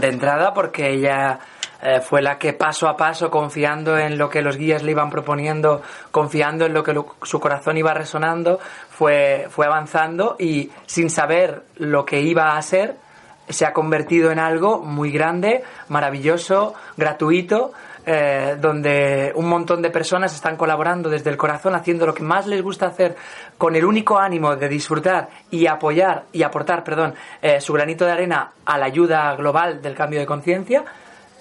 [0.00, 1.40] de entrada porque ella
[1.82, 5.10] eh, fue la que paso a paso, confiando en lo que los guías le iban
[5.10, 11.10] proponiendo, confiando en lo que lo- su corazón iba resonando, fue, fue avanzando y sin
[11.10, 12.94] saber lo que iba a ser,
[13.48, 17.72] se ha convertido en algo muy grande, maravilloso, gratuito,
[18.06, 22.46] eh, donde un montón de personas están colaborando desde el corazón, haciendo lo que más
[22.46, 23.16] les gusta hacer,
[23.58, 28.12] con el único ánimo de disfrutar y apoyar y aportar, perdón, eh, su granito de
[28.12, 30.84] arena a la ayuda global del cambio de conciencia.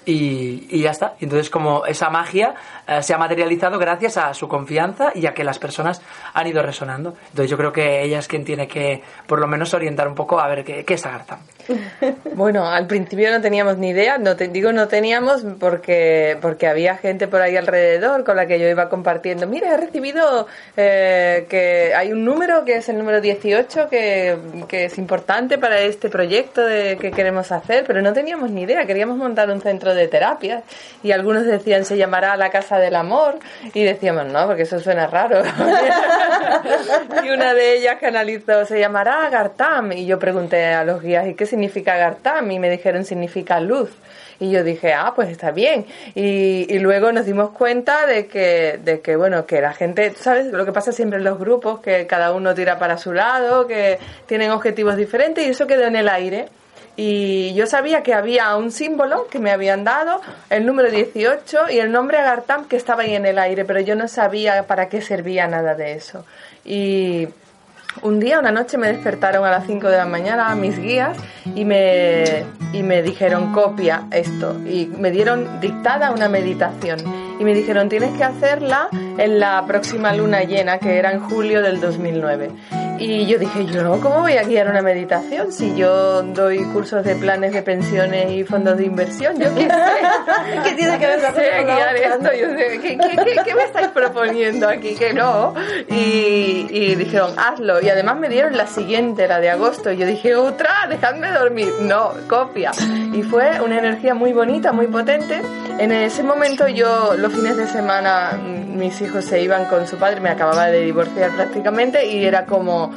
[0.08, 1.16] Y, y ya está.
[1.20, 2.54] Entonces, como esa magia
[2.88, 6.00] eh, se ha materializado gracias a su confianza y a que las personas
[6.34, 7.16] han ido resonando.
[7.30, 10.40] Entonces, yo creo que ella es quien tiene que, por lo menos, orientar un poco
[10.40, 11.40] a ver qué, qué es Agartha.
[12.36, 16.98] Bueno, al principio no teníamos ni idea, no te digo no teníamos porque porque había
[16.98, 19.48] gente por ahí alrededor con la que yo iba compartiendo.
[19.48, 24.86] Mira, he recibido eh, que hay un número que es el número 18 que, que
[24.86, 28.86] es importante para este proyecto de, que queremos hacer, pero no teníamos ni idea.
[28.86, 30.64] Queríamos montar un centro de terapia
[31.04, 33.40] y algunos decían se llamará la Casa del Amor
[33.74, 35.42] y decíamos no, porque eso suena raro.
[37.24, 41.34] y una de ellas canalizó se llamará Gartam y yo pregunté a los guías ¿y
[41.34, 42.52] qué significa Gartam?
[42.52, 43.90] y me dijeron significa luz.
[44.40, 45.86] Y yo dije, ah, pues está bien.
[46.14, 50.22] Y, y luego nos dimos cuenta de que, de que, bueno, que la gente, ¿tú
[50.22, 50.48] ¿sabes?
[50.48, 53.98] Lo que pasa siempre en los grupos, que cada uno tira para su lado, que
[54.26, 56.50] tienen objetivos diferentes y eso quedó en el aire.
[56.98, 61.80] Y yo sabía que había un símbolo que me habían dado, el número 18 y
[61.80, 65.02] el nombre Agartam que estaba ahí en el aire, pero yo no sabía para qué
[65.02, 66.26] servía nada de eso.
[66.64, 67.28] Y
[68.02, 71.18] un día, una noche, me despertaron a las 5 de la mañana mis guías
[71.56, 77.00] y me, y me dijeron copia esto y me dieron dictada una meditación.
[77.40, 81.62] Y me dijeron tienes que hacerla en la próxima luna llena que era en julio
[81.62, 86.64] del 2009 y yo dije yo cómo voy a guiar una meditación si yo doy
[86.66, 89.68] cursos de planes de pensiones y fondos de inversión yo qué sé
[90.64, 91.34] ¿Qué tiene que ver con
[91.66, 94.96] guiar esto, yo sé, ¿qué, qué, qué- qué me estáis proponiendo aquí?
[94.96, 95.54] Que no.
[95.90, 97.82] Y, y dijeron, hazlo.
[97.82, 99.92] Y además me dieron la siguiente, la de agosto.
[99.92, 101.70] Y yo dije, otra, dejadme dormir.
[101.82, 102.72] No, copia.
[103.14, 105.42] Y fue una energía muy bonita, muy potente.
[105.78, 110.22] En ese momento yo, los fines de semana, mis hijos se iban con su padre,
[110.22, 112.94] me acababa de divorciar prácticamente y era como...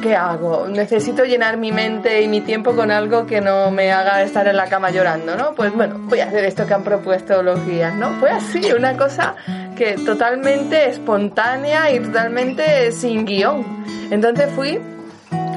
[0.00, 0.66] ¿Qué hago?
[0.66, 4.56] Necesito llenar mi mente y mi tiempo con algo que no me haga estar en
[4.56, 5.54] la cama llorando, ¿no?
[5.54, 8.10] Pues bueno, voy a hacer esto que han propuesto los guías, ¿no?
[8.18, 9.36] Fue así, una cosa
[9.76, 13.64] que totalmente espontánea y totalmente sin guion.
[14.10, 14.80] Entonces fui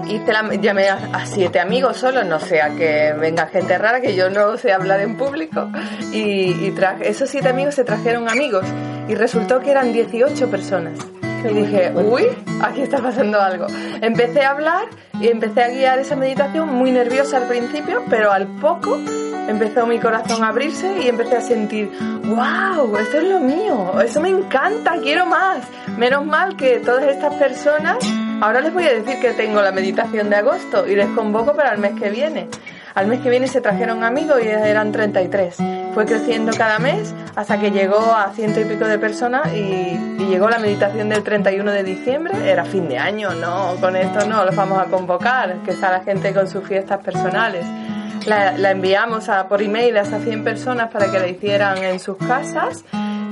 [0.07, 4.15] hice la, llamé a, a siete amigos solo, no sea que venga gente rara, que
[4.15, 5.69] yo no sé hablar en público.
[6.11, 8.65] Y, y traje, esos siete amigos se trajeron amigos
[9.07, 10.99] y resultó que eran 18 personas.
[11.49, 12.27] Y dije, uy,
[12.61, 13.67] aquí está pasando algo.
[14.01, 14.85] Empecé a hablar
[15.19, 18.97] y empecé a guiar esa meditación muy nerviosa al principio, pero al poco
[19.47, 21.91] empezó mi corazón a abrirse y empecé a sentir,
[22.23, 25.59] wow, esto es lo mío, eso me encanta, quiero más.
[25.97, 27.97] Menos mal que todas estas personas,
[28.41, 31.73] ahora les voy a decir que tengo la meditación de agosto y les convoco para
[31.73, 32.47] el mes que viene.
[32.95, 35.57] Al mes que viene se trajeron amigos y eran 33.
[35.93, 40.49] Fue creciendo cada mes hasta que llegó a ciento y pico de personas y, llegó
[40.49, 42.33] la meditación del 31 de diciembre.
[42.49, 46.03] Era fin de año, no, con esto no, los vamos a convocar, que está la
[46.03, 47.65] gente con sus fiestas personales.
[48.25, 51.99] La, la enviamos a, por email a esas 100 personas para que la hicieran en
[51.99, 52.83] sus casas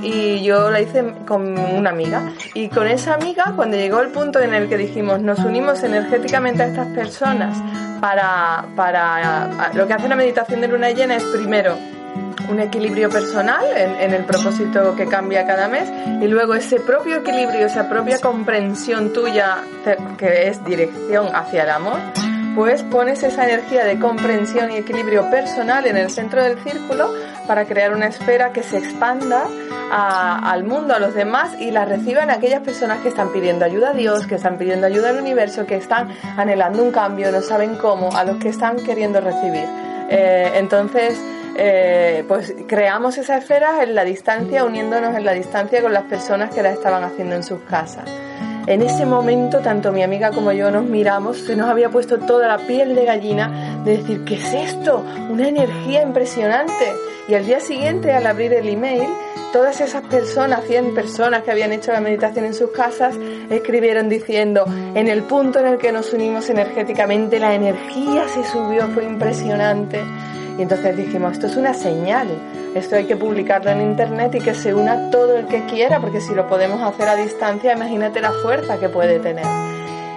[0.04, 2.32] y yo la hice con una amiga.
[2.52, 6.62] Y con esa amiga, cuando llegó el punto en el que dijimos, nos unimos energéticamente
[6.62, 7.56] a estas personas
[8.00, 11.76] para, para lo que hace la meditación de luna llena es primero
[12.50, 15.90] un equilibrio personal en, en, el propósito que cambia cada mes
[16.20, 19.64] y luego ese propio equilibrio, esa propia comprensión tuya
[20.18, 21.98] que es dirección hacia el amor,
[22.54, 27.12] pues pones esa energía de comprensión y equilibrio personal en el centro del círculo
[27.46, 29.44] para crear una esfera que se expanda
[29.90, 33.90] a, al mundo, a los demás y la reciban aquellas personas que están pidiendo ayuda
[33.90, 37.76] a Dios, que están pidiendo ayuda al universo, que están anhelando un cambio, no saben
[37.76, 39.66] cómo, a los que están queriendo recibir.
[40.10, 41.18] Eh, entonces,
[41.56, 46.52] eh, pues creamos esa esfera en la distancia, uniéndonos en la distancia con las personas
[46.52, 48.08] que la estaban haciendo en sus casas.
[48.66, 52.48] en ese momento tanto mi amiga como yo nos miramos, se nos había puesto toda
[52.48, 55.04] la piel de gallina de decir, ¿qué es esto?
[55.30, 56.92] Una energía impresionante.
[57.28, 59.08] Y al día siguiente, al abrir el email,
[59.52, 63.14] todas esas personas, 100 personas que habían hecho la meditación en sus casas,
[63.50, 68.88] escribieron diciendo, en el punto en el que nos unimos energéticamente, la energía se subió,
[68.88, 70.02] fue impresionante.
[70.58, 72.28] Y entonces dijimos, esto es una señal,
[72.74, 76.20] esto hay que publicarlo en internet y que se una todo el que quiera, porque
[76.20, 79.73] si lo podemos hacer a distancia, imagínate la fuerza que puede tener.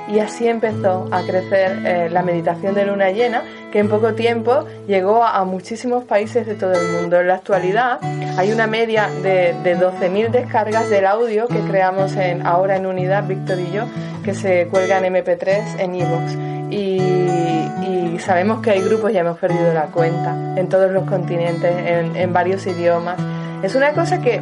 [0.07, 4.65] Y así empezó a crecer eh, la meditación de luna llena, que en poco tiempo
[4.87, 7.19] llegó a, muchísimos países de todo el mundo.
[7.19, 7.99] En la actualidad
[8.37, 13.27] hay una media de, de 12.000 descargas del audio que creamos en, ahora en unidad,
[13.27, 13.83] Víctor y yo,
[14.23, 16.37] que se cuelga en MP3 en Evox.
[16.69, 22.15] Y, sabemos que hay grupos, ya hemos perdido la cuenta, en todos los continentes, en,
[22.15, 23.15] en varios idiomas.
[23.61, 24.41] Es una cosa que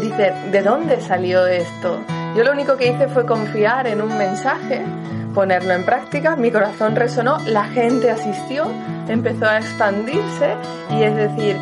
[0.00, 2.00] dice, ¿de dónde salió esto?
[2.34, 4.84] Yo lo único que hice fue confiar en un mensaje,
[5.34, 8.66] ponerlo en práctica, mi corazón resonó, la gente asistió,
[9.08, 10.56] empezó a expandirse
[10.90, 11.56] y es decir,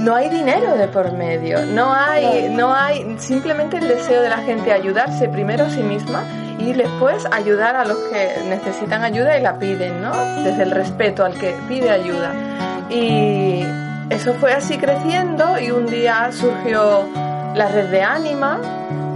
[0.00, 4.38] no hay dinero de por medio, no hay, no hay simplemente el deseo de la
[4.38, 6.24] gente ayudarse primero a sí misma
[6.58, 10.12] y después ayudar a los que necesitan ayuda y la piden, ¿no?
[10.42, 12.32] Desde el respeto al que pide ayuda.
[12.90, 13.62] Y
[14.10, 17.08] eso fue así creciendo y un día surgió
[17.54, 18.60] la red de Anima,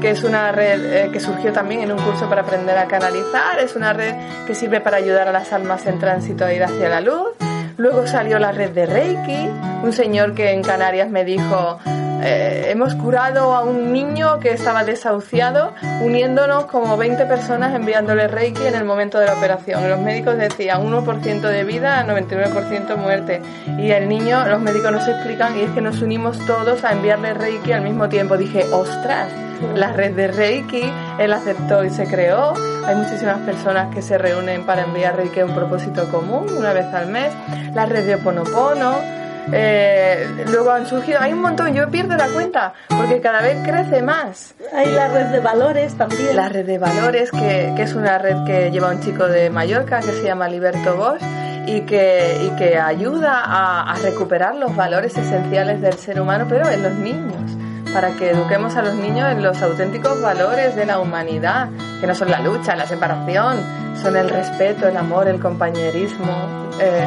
[0.01, 3.59] que es una red eh, que surgió también en un curso para aprender a canalizar,
[3.59, 4.15] es una red
[4.47, 7.29] que sirve para ayudar a las almas en tránsito a ir hacia la luz.
[7.77, 9.49] Luego salió la red de Reiki,
[9.83, 11.79] un señor que en Canarias me dijo,
[12.21, 18.67] eh, hemos curado a un niño que estaba desahuciado, uniéndonos como 20 personas enviándole Reiki
[18.67, 19.89] en el momento de la operación.
[19.89, 23.41] Los médicos decían 1% de vida, 99% muerte.
[23.79, 27.35] Y el niño, los médicos nos explican, y es que nos unimos todos a enviarle
[27.35, 28.37] Reiki al mismo tiempo.
[28.37, 29.29] Dije, ostras,
[29.75, 32.55] la red de Reiki, él aceptó y se creó.
[32.87, 36.87] Hay muchísimas personas que se reúnen para enviar Reiki a un propósito común una vez
[36.95, 37.33] al mes.
[37.75, 39.18] La red de Oponopono.
[39.53, 44.03] Eh, luego han surgido, hay un montón, yo pierdo la cuenta porque cada vez crece
[44.03, 44.55] más.
[44.75, 46.37] Hay la red de valores también.
[46.37, 50.01] La red de valores, que, que es una red que lleva un chico de Mallorca
[50.01, 51.23] que se llama Liberto Bosch
[51.67, 56.69] y que, y que ayuda a, a recuperar los valores esenciales del ser humano, pero
[56.69, 57.59] en los niños
[57.93, 61.69] para que eduquemos a los niños en los auténticos valores de la humanidad,
[62.01, 63.59] que no son la lucha, la separación,
[64.01, 67.07] son el respeto, el amor, el compañerismo, eh,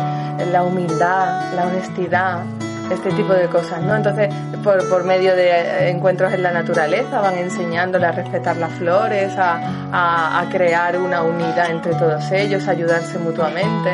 [0.51, 2.43] la humildad, la honestidad,
[2.91, 3.95] este tipo de cosas, ¿no?
[3.95, 9.59] Entonces, por, medio de encuentros en la naturaleza, van enseñándole a respetar las flores, a,
[9.91, 13.91] a, a crear una unidad entre todos ellos, a ayudarse mutuamente.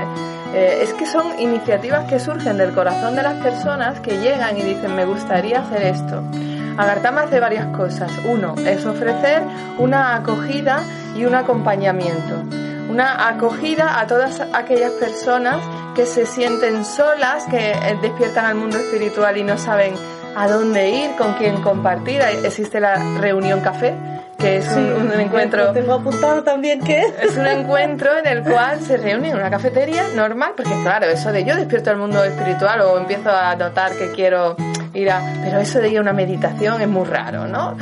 [0.53, 4.63] Eh, es que son iniciativas que surgen del corazón de las personas que llegan y
[4.63, 6.23] dicen, me gustaría hacer esto.
[6.77, 8.11] Agartama hace varias cosas.
[8.25, 9.41] Uno es ofrecer
[9.79, 10.81] una acogida
[11.15, 12.43] y un acompañamiento.
[12.89, 15.57] Una acogida a todas aquellas personas
[15.95, 19.95] que se sienten solas, que eh, despiertan al mundo espiritual y no saben
[20.35, 22.21] a dónde ir, con quién compartir.
[22.43, 23.93] Existe la reunión café,
[24.37, 25.71] que es un, un encuentro.
[25.71, 30.03] Tengo apuntado también que Es un encuentro en el cual se reúnen en una cafetería
[30.15, 34.11] normal, porque claro, eso de yo despierto al mundo espiritual o empiezo a notar que
[34.11, 34.55] quiero
[34.93, 35.21] ir a...
[35.43, 37.75] Pero eso de ir a una meditación es muy raro, ¿no?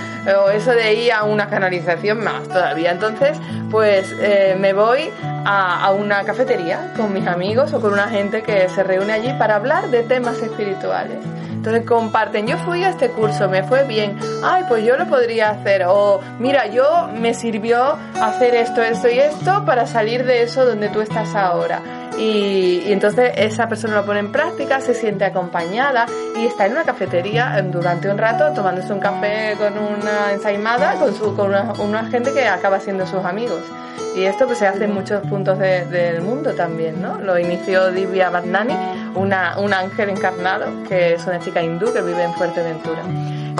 [0.45, 2.91] O eso de ir a una canalización más todavía.
[2.91, 3.37] Entonces,
[3.69, 8.41] pues eh, me voy a, a una cafetería con mis amigos o con una gente
[8.43, 11.17] que se reúne allí para hablar de temas espirituales.
[11.65, 15.49] Entonces comparten, yo fui a este curso, me fue bien, ay, pues yo lo podría
[15.49, 20.63] hacer, o mira, yo me sirvió hacer esto, esto y esto para salir de eso
[20.63, 21.81] donde tú estás ahora.
[22.19, 26.05] Y, y, entonces esa persona lo pone en práctica, se siente acompañada
[26.37, 31.15] y está en una cafetería durante un rato tomándose un café con una ensaimada con,
[31.15, 33.63] su, con una, una gente que acaba siendo sus amigos.
[34.15, 37.19] Y esto pues se hace en muchos puntos de, del mundo también, ¿no?
[37.19, 38.73] Lo inició Divya Badnani,
[39.15, 43.03] una, un ángel encarnado, que es una chica hindú que vive en Fuerteventura.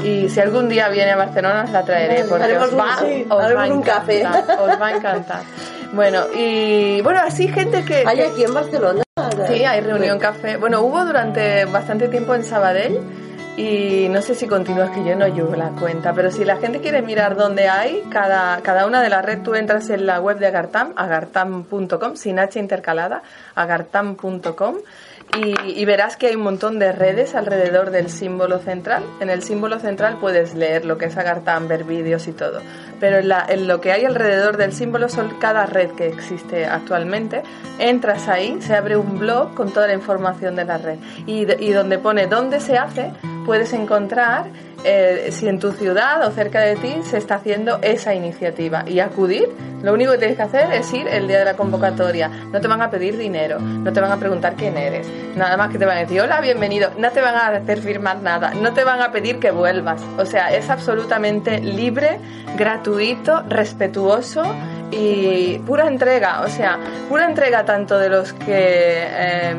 [0.03, 3.55] Y si algún día viene a Barcelona os la traeré porque os va, sí, os
[3.55, 4.23] va un café.
[4.25, 5.41] os va a encantar.
[5.93, 8.03] Bueno, y bueno, así gente que...
[8.05, 9.03] ¿Hay aquí en Barcelona?
[9.47, 10.57] Sí, hay reunión café.
[10.57, 12.99] Bueno, hubo durante bastante tiempo en Sabadell
[13.57, 16.57] y no sé si continúa, es que yo no llevo la cuenta, pero si la
[16.57, 20.19] gente quiere mirar dónde hay, cada, cada una de las redes, tú entras en la
[20.19, 23.23] web de Agartam, agartam.com, sin H intercalada,
[23.55, 24.75] agartam.com.
[25.37, 29.03] Y, verás que hay un montón de redes alrededor del símbolo central.
[29.19, 32.61] En el símbolo central puedes leer lo que es Agartam, ver vídeos y todo.
[33.01, 37.43] Pero en, lo que hay alrededor del símbolo son cada red que existe actualmente.
[37.79, 40.99] Entras ahí, se abre un blog con toda la información de la red.
[41.25, 43.11] Y, y donde pone dónde se hace,
[43.45, 44.45] puedes encontrar
[44.87, 48.99] eh, si en tu ciudad o cerca de ti se está haciendo esa iniciativa y
[48.99, 49.49] acudir.
[49.81, 52.27] Lo único que tienes que hacer es ir el día de la convocatoria.
[52.27, 55.07] No te van a pedir dinero, no te van a preguntar quién eres.
[55.35, 56.91] Nada más que te van a decir, hola, bienvenido.
[56.97, 60.01] No te van a hacer firmar nada, no te van a pedir que vuelvas.
[60.17, 62.19] O sea, es absolutamente libre,
[62.57, 64.43] gratuito, respetuoso
[64.91, 66.77] y pura entrega, o sea,
[67.09, 69.55] pura entrega tanto de los que eh,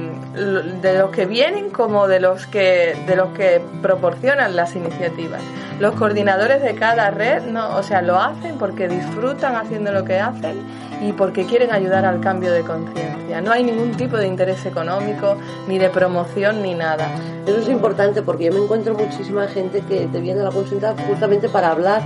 [0.80, 5.42] de los que vienen como de los que de los que proporcionan las iniciativas.
[5.78, 10.18] Los coordinadores de cada red, no, o sea, lo hacen porque disfrutan haciendo lo que
[10.18, 10.56] hacen
[11.02, 13.42] y porque quieren ayudar al cambio de conciencia.
[13.42, 15.36] No hay ningún tipo de interés económico,
[15.68, 17.08] ni de promoción, ni nada.
[17.46, 20.94] Eso es importante porque yo me encuentro muchísima gente que te viene a la consulta
[21.06, 22.02] justamente para hablar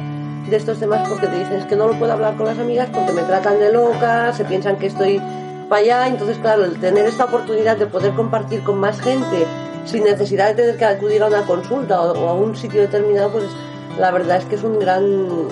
[0.48, 2.88] de estos temas porque te dicen es que no lo puedo hablar con las amigas
[2.92, 5.20] porque me tratan de loca, se piensan que estoy
[5.68, 9.46] para allá, entonces claro, el tener esta oportunidad de poder compartir con más gente
[9.84, 13.44] sin necesidad de tener que acudir a una consulta o, a un sitio determinado, pues
[13.98, 15.04] la verdad es que es un gran,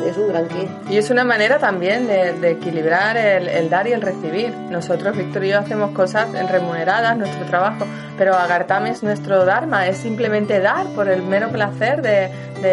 [0.06, 0.68] es un gran qué.
[0.90, 4.54] Y es una manera también de, equilibrar el, dar y el recibir.
[4.70, 7.86] Nosotros, Víctor y yo, hacemos cosas remuneradas, nuestro trabajo,
[8.16, 12.30] pero Agartam es nuestro Dharma, es simplemente dar por el mero placer de,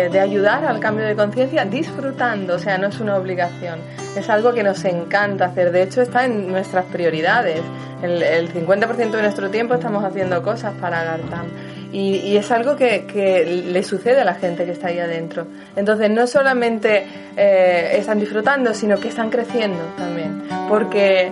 [0.10, 3.80] de ayudar al cambio de conciencia disfrutando, o sea, no es una obligación,
[4.16, 7.62] es algo que nos encanta hacer, de hecho está en nuestras prioridades.
[8.02, 11.48] El, el 50% de nuestro tiempo estamos haciendo cosas para Agartam.
[11.92, 15.48] Y, es algo que, le sucede a la gente que está ahí adentro.
[15.76, 17.06] Entonces no solamente
[17.38, 20.44] eh, están disfrutando, sino que están creciendo también.
[20.68, 21.32] Porque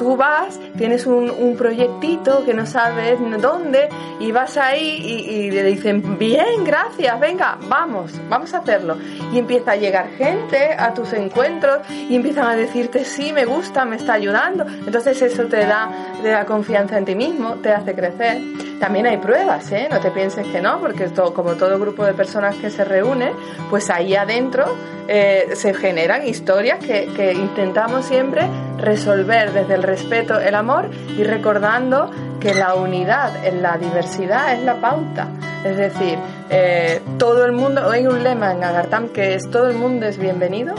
[0.00, 5.62] tú vas, tienes un, proyectito que no sabes dónde y vas ahí y, y, le
[5.62, 8.96] dicen, bien, gracias, venga, vamos, vamos a hacerlo.
[9.30, 13.84] Y empieza a llegar gente a tus encuentros y empiezan a decirte, sí, me gusta,
[13.84, 14.64] me está ayudando.
[14.66, 15.90] Entonces eso te da,
[16.22, 18.38] te da confianza en ti mismo, te hace crecer.
[18.80, 19.88] También hay pruebas, ¿eh?
[19.90, 23.32] No te pienses que no, porque todo, como todo grupo de personas que se reúne,
[23.68, 24.64] pues ahí adentro
[25.06, 32.10] eh, se generan historias que, intentamos siempre resolver desde el respeto, el amor y recordando
[32.40, 35.28] que la unidad en la diversidad es la pauta.
[35.62, 36.18] Es decir,
[36.48, 40.16] eh, todo el mundo, hay un lema en Agartam que es todo el mundo es
[40.16, 40.74] bienvenido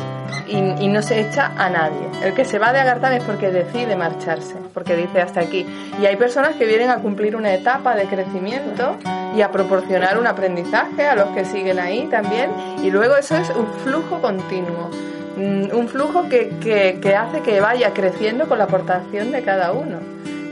[0.47, 2.09] y, no se echa a nadie.
[2.23, 5.65] El que se va de Agartam es porque decide marcharse, porque dice hasta aquí.
[6.01, 8.97] Y hay personas que vienen a cumplir una etapa de crecimiento
[9.35, 12.51] y a proporcionar un aprendizaje a los que siguen ahí también.
[12.83, 14.89] Y luego eso es un flujo continuo.
[15.37, 19.71] Mm, un flujo que, que, que hace que vaya creciendo con la aportación de cada
[19.71, 19.99] uno.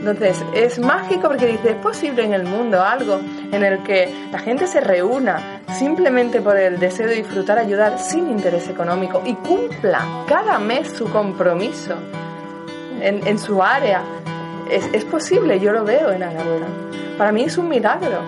[0.00, 3.20] Entonces, es mágico porque dice, es posible en el mundo algo
[3.52, 8.30] en el que la gente se reúna simplemente por el deseo de disfrutar, ayudar sin
[8.30, 11.96] interés económico y cumpla cada mes su compromiso
[13.02, 14.02] en, en su área.
[14.70, 16.66] Es, es, posible, yo lo veo en Agartha.
[17.18, 18.20] Para mí es un milagro,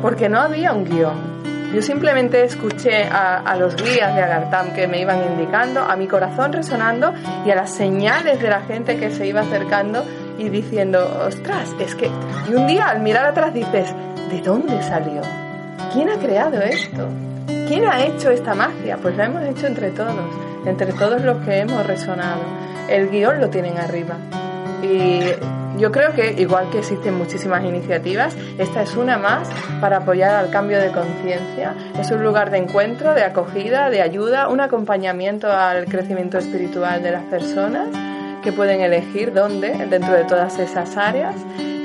[0.00, 1.38] porque no había un guion.
[1.74, 6.06] Yo simplemente escuché a, a, los guías de Agartam que me iban indicando, a mi
[6.06, 7.12] corazón resonando
[7.44, 10.02] y a las señales de la gente que se iba acercando
[10.38, 12.10] y diciendo, ostras, es que...
[12.48, 13.92] Y un día al mirar atrás dices,
[14.30, 15.20] ¿de dónde salió?
[15.92, 17.08] ¿Quién ha creado esto?
[17.66, 18.96] ¿Quién ha hecho esta magia?
[19.02, 20.14] Pues la hemos hecho entre todos,
[20.64, 22.42] entre todos los que hemos resonado.
[22.88, 24.16] El guion lo tienen arriba.
[24.82, 25.20] Y
[25.78, 29.48] yo creo que, igual que existen muchísimas iniciativas, esta es una más
[29.80, 31.74] para apoyar al cambio de conciencia.
[31.98, 37.10] Es un lugar de encuentro, de acogida, de ayuda, un acompañamiento al crecimiento espiritual de
[37.10, 37.88] las personas
[38.48, 41.34] que pueden elegir dónde dentro de todas esas áreas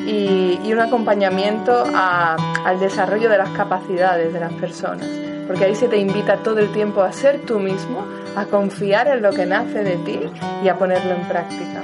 [0.07, 5.05] y, un acompañamiento al desarrollo de las capacidades de las personas.
[5.45, 8.05] Porque ahí se te invita todo el tiempo a ser tú mismo,
[8.37, 10.21] a confiar en lo que nace de ti
[10.63, 11.81] y a ponerlo en práctica.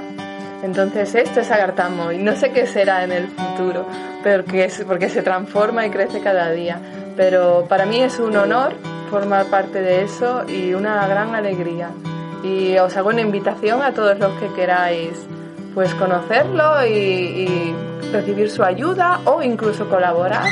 [0.62, 3.84] Entonces esto es Agartamo y no sé qué será en el futuro,
[4.22, 6.80] porque, es, porque se transforma y crece cada día.
[7.18, 8.72] Pero para mí es un honor
[9.10, 11.90] formar parte de eso y una gran alegría
[12.42, 15.12] y os hago una invitación a todos los que queráis
[15.74, 17.74] pues conocerlo y,
[18.12, 20.48] recibir su ayuda o incluso colaborar.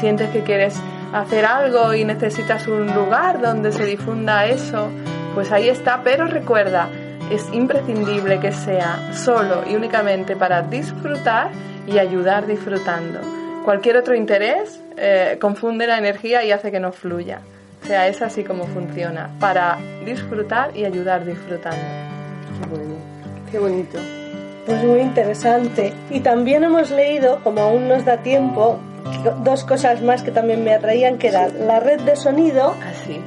[0.00, 0.76] Sientes que quieres
[1.12, 4.88] hacer algo y necesitas un lugar donde se difunda eso,
[5.32, 6.88] pues ahí está, pero recuerda,
[7.30, 11.50] es imprescindible que sea solo y únicamente para disfrutar
[11.86, 13.20] y ayudar disfrutando.
[13.64, 17.40] Cualquier otro interés eh, confunde la energía y hace que no fluya.
[17.86, 21.78] O sea, es así como funciona, para disfrutar y ayudar disfrutando.
[22.60, 22.94] Qué bueno,
[23.48, 23.98] qué bonito.
[24.66, 25.92] Pues muy interesante.
[26.10, 28.80] Y también hemos leído, como aún nos da tiempo,
[29.44, 32.74] dos cosas más que también me atraían, que era la red de sonido.
[32.84, 33.20] Así.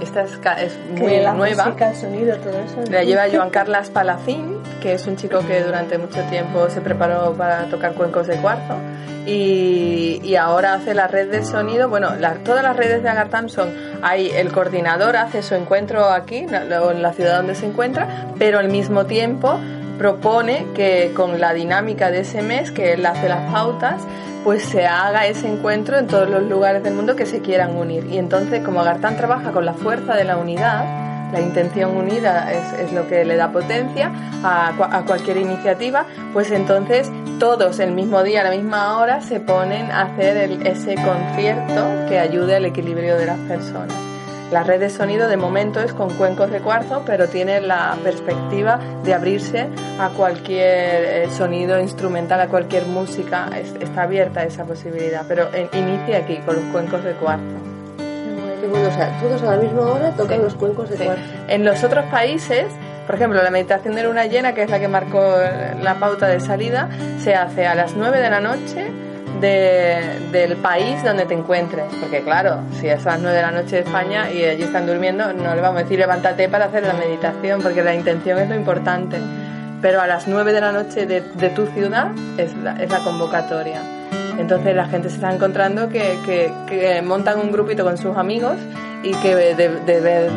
[0.00, 1.64] Esta es, es muy la nueva.
[1.66, 2.90] Música, el sonido, todo eso.
[2.90, 7.32] La lleva Joan Carlas Palacín que es un chico que durante mucho tiempo se preparó
[7.32, 8.74] para tocar cuencos de cuarzo
[9.26, 11.88] y, y ahora hace la red de sonido.
[11.88, 13.72] Bueno, la- todas las redes de Agartam son,
[14.02, 18.68] hay el coordinador hace su encuentro aquí, en la ciudad donde se encuentra, pero al
[18.68, 19.58] mismo tiempo
[19.98, 24.00] propone que con la dinámica de ese mes, que él hace las pautas,
[24.44, 28.06] pues se haga ese encuentro en todos los lugares del mundo que se quieran unir.
[28.10, 30.84] Y entonces, como Agartán trabaja con la fuerza de la unidad,
[31.32, 34.10] la intención unida es, lo que le da potencia
[34.42, 39.38] a, a cualquier iniciativa, pues entonces todos el mismo día, a la misma hora, se
[39.40, 43.92] ponen a hacer el- ese concierto que ayude al equilibrio de las personas.
[44.50, 48.80] La red de sonido de momento es con cuencos de cuarzo, pero tiene la perspectiva
[49.04, 49.68] de abrirse
[50.00, 53.50] a cualquier eh, sonido instrumental, a cualquier música.
[53.54, 57.44] Es- está abierta esa posibilidad, pero eh, inicia aquí con los cuencos de cuarzo.
[58.70, 60.42] O sea, todos a la misma hora tocan Sí.
[60.44, 61.04] los cuencos de Sí.
[61.04, 61.22] cuarzo.
[61.48, 62.66] En los otros países,
[63.06, 65.36] por ejemplo, la meditación de luna llena, que es la que marcó
[65.82, 66.88] la pauta de salida,
[67.22, 68.90] se hace a las 9 de la noche
[69.40, 71.84] de- del país donde te encuentres.
[72.00, 74.86] Porque claro, si es a las 9 de la noche de España y allí están
[74.86, 78.48] durmiendo, no le vamos a decir levántate para hacer la meditación, porque la intención es
[78.48, 79.18] lo importante.
[79.80, 81.20] Pero a las 9 de la noche de,
[81.50, 83.80] tu ciudad es la, es la convocatoria.
[84.38, 88.56] Entonces la gente se está encontrando que, montan un grupito con sus amigos
[89.02, 89.54] y que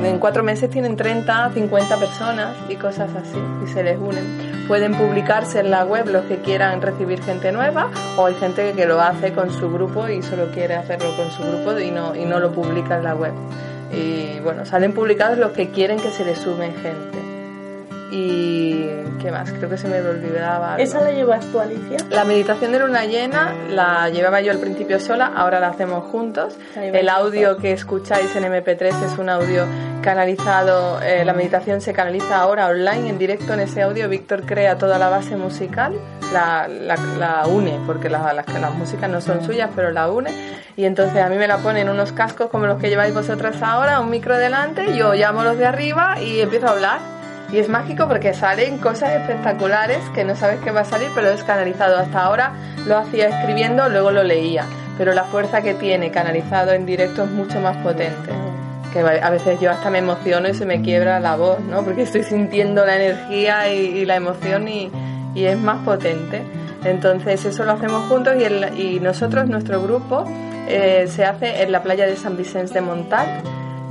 [0.04, 4.41] en cuatro meses tienen 30, 50 personas y cosas así y se les unen.
[4.68, 8.86] Pueden publicarse en la web los que quieran recibir gente nueva o hay gente que
[8.86, 12.26] lo hace con su grupo y solo quiere hacerlo con su grupo y no, y
[12.26, 13.34] no lo publica en la web.
[13.92, 17.31] Y bueno, salen publicados los que quieren que se les sume gente.
[18.12, 18.88] Y
[19.22, 20.74] qué más, creo que se me olvidaba.
[20.74, 20.84] algo.
[20.84, 21.98] ¿Esa la llevas tú, Alicia?
[22.10, 26.56] La meditación de luna llena la llevaba yo al principio sola, ahora la hacemos juntos.
[26.76, 29.66] El audio que escucháis en MP3 es un audio
[30.02, 34.10] canalizado, eh, la meditación se canaliza ahora online, en directo en ese audio.
[34.10, 35.94] Víctor crea toda la base musical,
[36.34, 40.32] la, la- la une, porque la- las, las músicas no son suyas, pero la une.
[40.76, 44.00] Y entonces a mí me la ponen unos cascos como los que lleváis vosotras ahora,
[44.02, 47.21] un micro delante, yo llamo los de arriba y empiezo a hablar.
[47.52, 51.30] Y es mágico porque salen cosas espectaculares que no sabes qué va a salir, pero
[51.30, 51.98] es canalizado.
[51.98, 52.54] Hasta ahora
[52.88, 54.64] lo hacía escribiendo, luego lo leía.
[54.98, 58.32] Pero la fuerza que tiene canalizado en directo es mucho más potente.
[58.94, 61.82] Que a veces yo hasta me emociono y se me quiebra la voz, ¿no?
[61.84, 64.92] Porque estoy sintiendo la energía y, y la emoción y,
[65.34, 66.42] y es más potente.
[66.84, 70.26] Entonces eso lo hacemos juntos y, el- y nosotros, nuestro grupo,
[70.68, 73.28] eh, se hace en la playa de San Vicente de Montal,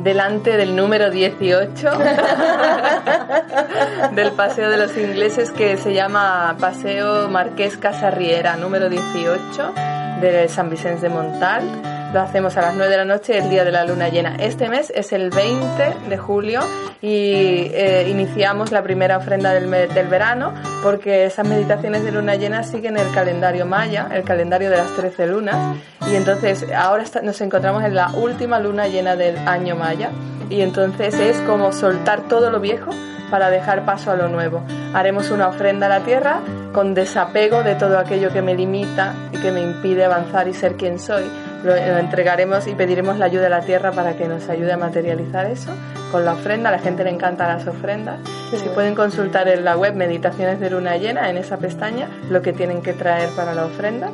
[0.03, 1.91] delante del número 18
[4.13, 9.75] del Paseo de los Ingleses que se llama Paseo Marqués Casarriera, número 18
[10.21, 12.00] de San Vicente de Montal.
[12.13, 14.35] Lo hacemos a las 9 de la noche, el día de la luna llena.
[14.41, 16.61] Este mes es el 20 de julio
[17.01, 20.53] y eh, iniciamos la primera ofrenda del, me- del verano
[20.83, 25.29] porque esas meditaciones de luna llena siguen el calendario maya, el calendario de las 13
[25.29, 25.77] lunas.
[26.11, 30.11] Y entonces ahora está- nos encontramos en la última luna llena del año maya
[30.49, 32.91] y entonces es como soltar todo lo viejo
[33.31, 34.65] para dejar paso a lo nuevo.
[34.95, 36.41] Haremos una ofrenda a la tierra
[36.73, 40.75] con desapego de todo aquello que me limita y que me impide avanzar y ser
[40.75, 41.23] quien soy.
[41.65, 45.47] Lo, entregaremos y pediremos la ayuda de la tierra para que nos ayude a materializar
[45.47, 45.73] eso
[46.11, 46.71] con la ofrenda.
[46.71, 48.19] A la gente le encantan las ofrendas.
[48.51, 52.53] Si pueden consultar en la web Meditaciones de Luna Llena, en esa pestaña, lo que
[52.53, 54.11] tienen que traer para la ofrenda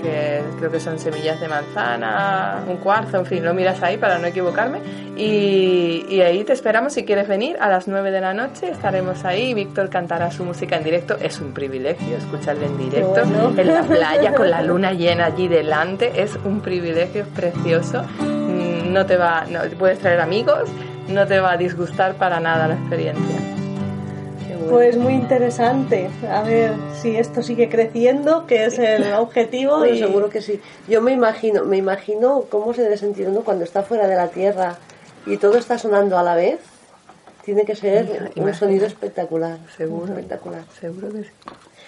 [0.00, 4.18] que creo que son semillas de manzana, un cuarzo, en fin, lo miras ahí para
[4.18, 4.80] no equivocarme.
[5.16, 9.24] Y, y ahí te esperamos si quieres venir a las 9 de la noche, estaremos
[9.24, 9.52] ahí.
[9.54, 11.16] Víctor cantará su música en directo.
[11.20, 13.52] Es un privilegio escucharle en directo bueno.
[13.56, 16.22] en la playa con la luna llena allí delante.
[16.22, 18.02] Es un privilegio, es precioso.
[18.20, 20.68] Mm, No te va, no, puedes traer amigos,
[21.08, 23.59] no te va a disgustar para nada la experiencia.
[24.68, 26.10] Pues muy interesante.
[26.28, 29.78] A ver si esto sigue creciendo, que es el objetivo.
[29.78, 30.60] Bueno, y seguro que sí.
[30.88, 34.28] Yo me imagino, me imagino cómo se debe sentir uno cuando está fuera de la
[34.28, 34.76] Tierra
[35.26, 36.60] y todo está sonando a la vez.
[37.44, 39.58] Tiene que ser un sonido espectacular.
[39.76, 40.12] Seguro.
[40.12, 40.62] Espectacular.
[40.78, 41.30] Seguro que sí.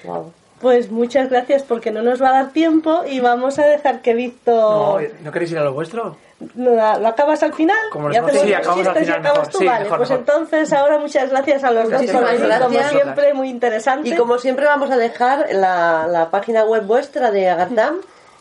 [0.05, 0.33] Wow.
[0.63, 4.15] Pues muchas gracias porque no nos va a dar tiempo y vamos a dejar que
[4.15, 6.17] Víctor ¿No queréis ir a lo vuestro?
[6.55, 9.13] lo, lo acabas al final Como y los hacemos sí, los acabamos al chistes y
[9.13, 9.53] final acabas mejor.
[9.53, 9.59] tú.
[9.59, 10.21] Sí, vale, mejor, pues mejor.
[10.29, 14.09] entonces ahora muchas gracias a los dos como siempre muy interesante.
[14.09, 17.97] Y como siempre vamos a dejar la, la página web vuestra de Agartam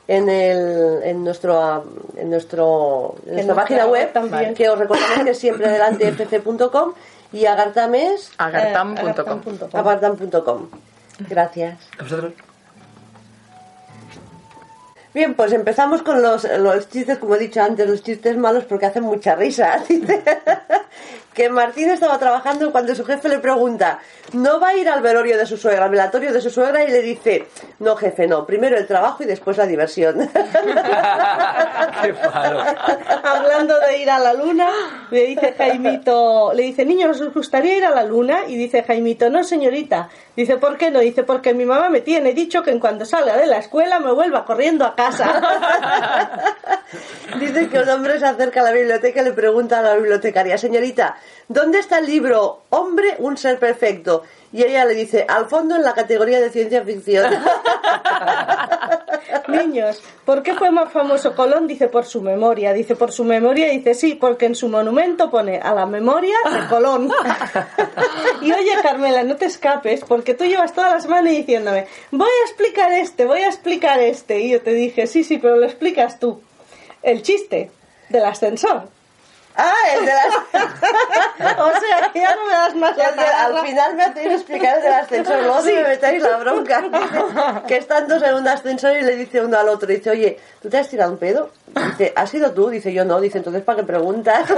[0.08, 1.84] en, el, en, nuestro,
[2.18, 4.54] en, nuestro, en nuestra nuestra página web web, también.
[4.54, 6.94] que os recordamos que es siempre delante fc.com
[7.34, 9.42] y Agartam es agartam.com.
[9.74, 10.68] agartam.com.
[11.30, 11.78] Gracias.
[11.98, 12.34] ¿A vosotros?
[15.14, 18.86] Bien, pues empezamos con los, los chistes, como he dicho antes, los chistes malos porque
[18.86, 19.84] hacen mucha risa.
[21.34, 24.00] que Martín estaba trabajando cuando su jefe le pregunta,
[24.34, 26.84] ¿no va a ir al velorio de su suegra, al velatorio de su suegra?
[26.84, 27.48] Y le dice,
[27.80, 30.30] no jefe, no, primero el trabajo y después la diversión.
[32.02, 32.16] Qué.
[33.24, 34.70] Hablando de ir a la luna,
[35.10, 38.40] le dice Jaimito, le dice, niños, ¿os gustaría ir a la luna?
[38.48, 40.10] Y dice Jaimito, no señorita.
[40.36, 41.00] Dice, ¿por qué no?
[41.00, 44.12] Dice, porque mi mamá me tiene dicho que en cuanto salga de la escuela me
[44.12, 45.42] vuelva corriendo a casa.
[47.40, 50.58] Dice que un hombre se acerca a la biblioteca y le pregunta a la bibliotecaria,
[50.58, 54.24] señorita, ¿dónde está el libro Hombre, un ser perfecto?
[54.54, 57.32] Y ella le dice, al fondo en la categoría de ciencia ficción.
[59.48, 61.68] Niños, ¿por qué fue más famoso Colón?
[61.68, 62.74] Dice por su memoria.
[62.74, 66.68] Dice por su memoria, dice sí, porque en su monumento pone a la memoria de
[66.68, 67.10] Colón.
[68.42, 72.50] Y oye, Carmela, no te escapes, porque tú llevas toda la semana diciéndome, voy a
[72.50, 74.40] explicar este, voy a explicar este.
[74.40, 76.42] Y yo te dije, sí, sí, pero lo explicas tú.
[77.04, 77.70] El chiste
[78.10, 78.90] del ascensor.
[79.56, 80.36] Ah, el de las...
[81.60, 84.32] O sea, que ya no me das más la El de- al final me hacéis
[84.34, 86.84] explicar el del ascensor, luego si me metéis la bronca.
[87.68, 90.70] Que están dos en un ascensor y le dice uno al otro, dice, oye, ¿tú
[90.70, 91.50] te has tirado un pedo?
[91.98, 92.70] Dice, ¿has sido tú?
[92.70, 93.20] Dice, yo no.
[93.20, 94.44] Dice, entonces, ¿para qué preguntas?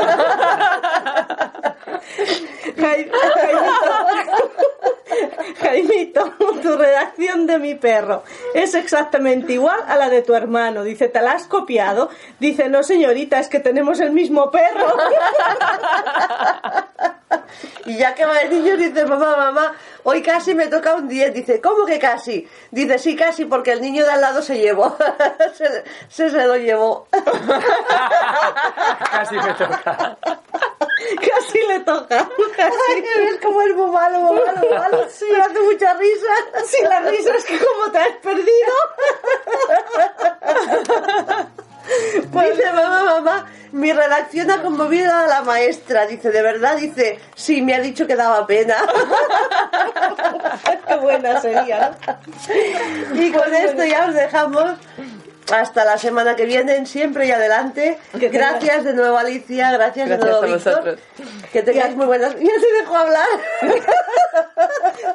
[2.77, 4.51] Jai- Jaimito,
[5.61, 8.23] Jaimito, tu redacción de mi perro
[8.53, 10.83] es exactamente igual a la de tu hermano.
[10.83, 12.09] Dice, ¿te la has copiado?
[12.39, 14.82] Dice, no señorita, es que tenemos el mismo perro.
[17.85, 21.33] Y ya que va el niño, dice, mamá, mamá, hoy casi me toca un 10.
[21.33, 22.47] Dice, ¿cómo que casi?
[22.71, 24.95] Dice, sí, casi, porque el niño de al lado se llevó.
[25.55, 27.07] se, se, se lo llevó.
[29.11, 30.17] Casi me toca.
[31.21, 32.29] Casi le toca.
[32.57, 34.97] Ay, que ves como es muy malo, muy malo, muy malo.
[34.97, 36.27] Me hace mucha risa.
[36.65, 38.73] Si la risa es que como te has perdido.
[41.83, 46.05] Dice, mamá, mamá, mi redacción ha conmovido a la maestra.
[46.05, 46.77] Dice, ¿de verdad?
[46.77, 48.75] Dice, sí, me ha dicho que daba pena.
[50.87, 51.97] Qué buena sería.
[53.13, 54.77] Y con esto ya os dejamos.
[55.51, 57.97] Hasta la semana que viene, siempre y adelante.
[58.13, 59.71] Gracias de nuevo, Alicia.
[59.71, 60.73] Gracias, de nuevo, a Víctor.
[60.75, 60.99] vosotros.
[61.51, 62.33] Que tengáis muy buenas.
[62.33, 63.27] Ya te dejo hablar.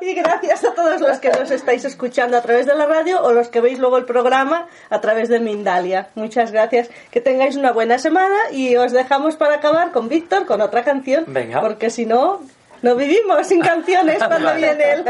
[0.00, 3.32] Y gracias a todos los que nos estáis escuchando a través de la radio o
[3.32, 6.08] los que veis luego el programa a través de Mindalia.
[6.14, 6.88] Muchas gracias.
[7.10, 11.24] Que tengáis una buena semana y os dejamos para acabar con Víctor con otra canción.
[11.26, 11.60] Venga.
[11.60, 12.40] Porque si no,
[12.82, 14.58] no vivimos sin canciones cuando Vale.
[14.60, 15.04] viene él.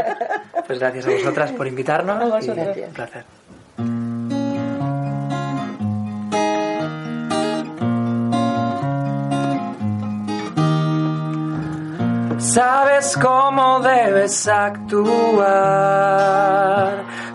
[0.65, 2.21] Pues gracias a vosotras por invitarnos.
[2.21, 2.57] A vosotros.
[2.57, 2.87] y Gracias.
[2.87, 3.38] Un placer.
[12.53, 15.43] Sabes cómo debes actuar,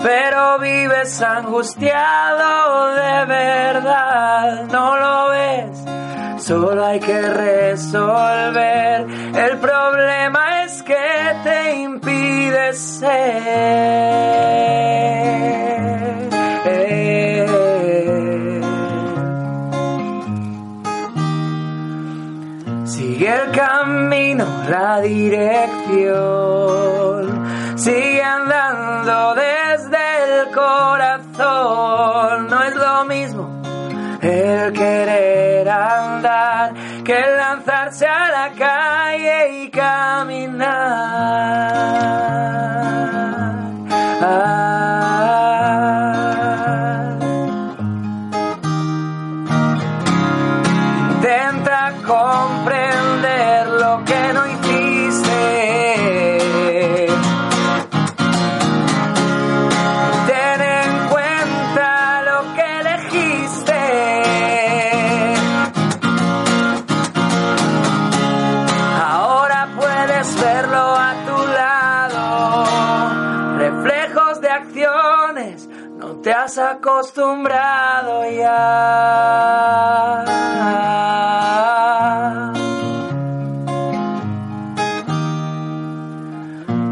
[0.03, 5.85] pero vives angustiado de verdad, no lo ves,
[6.45, 9.07] solo hay que resolver.
[9.37, 14.34] El problema es que te impide ser.
[24.69, 26.15] La dirección.
[27.79, 32.49] Sigue andando desde el corazón.
[32.49, 33.62] No es lo mismo
[34.23, 36.73] el querer andar
[37.05, 41.15] que lanzarse a la calle y caminar.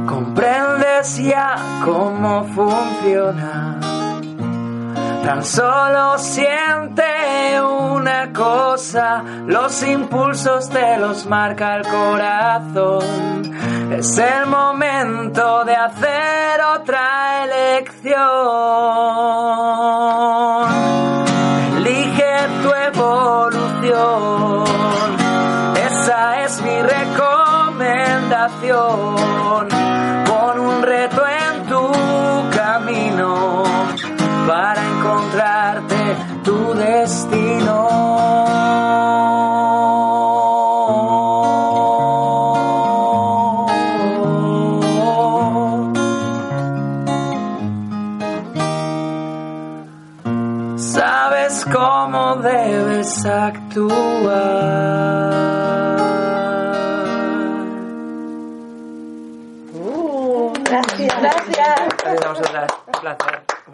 [0.06, 3.78] Comprendes ya cómo funciona.
[5.24, 13.02] Tan solo siente una cosa, los impulsos te los marca el corazón.
[13.92, 18.61] Es el momento de hacer otra elección.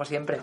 [0.09, 0.41] Siempre.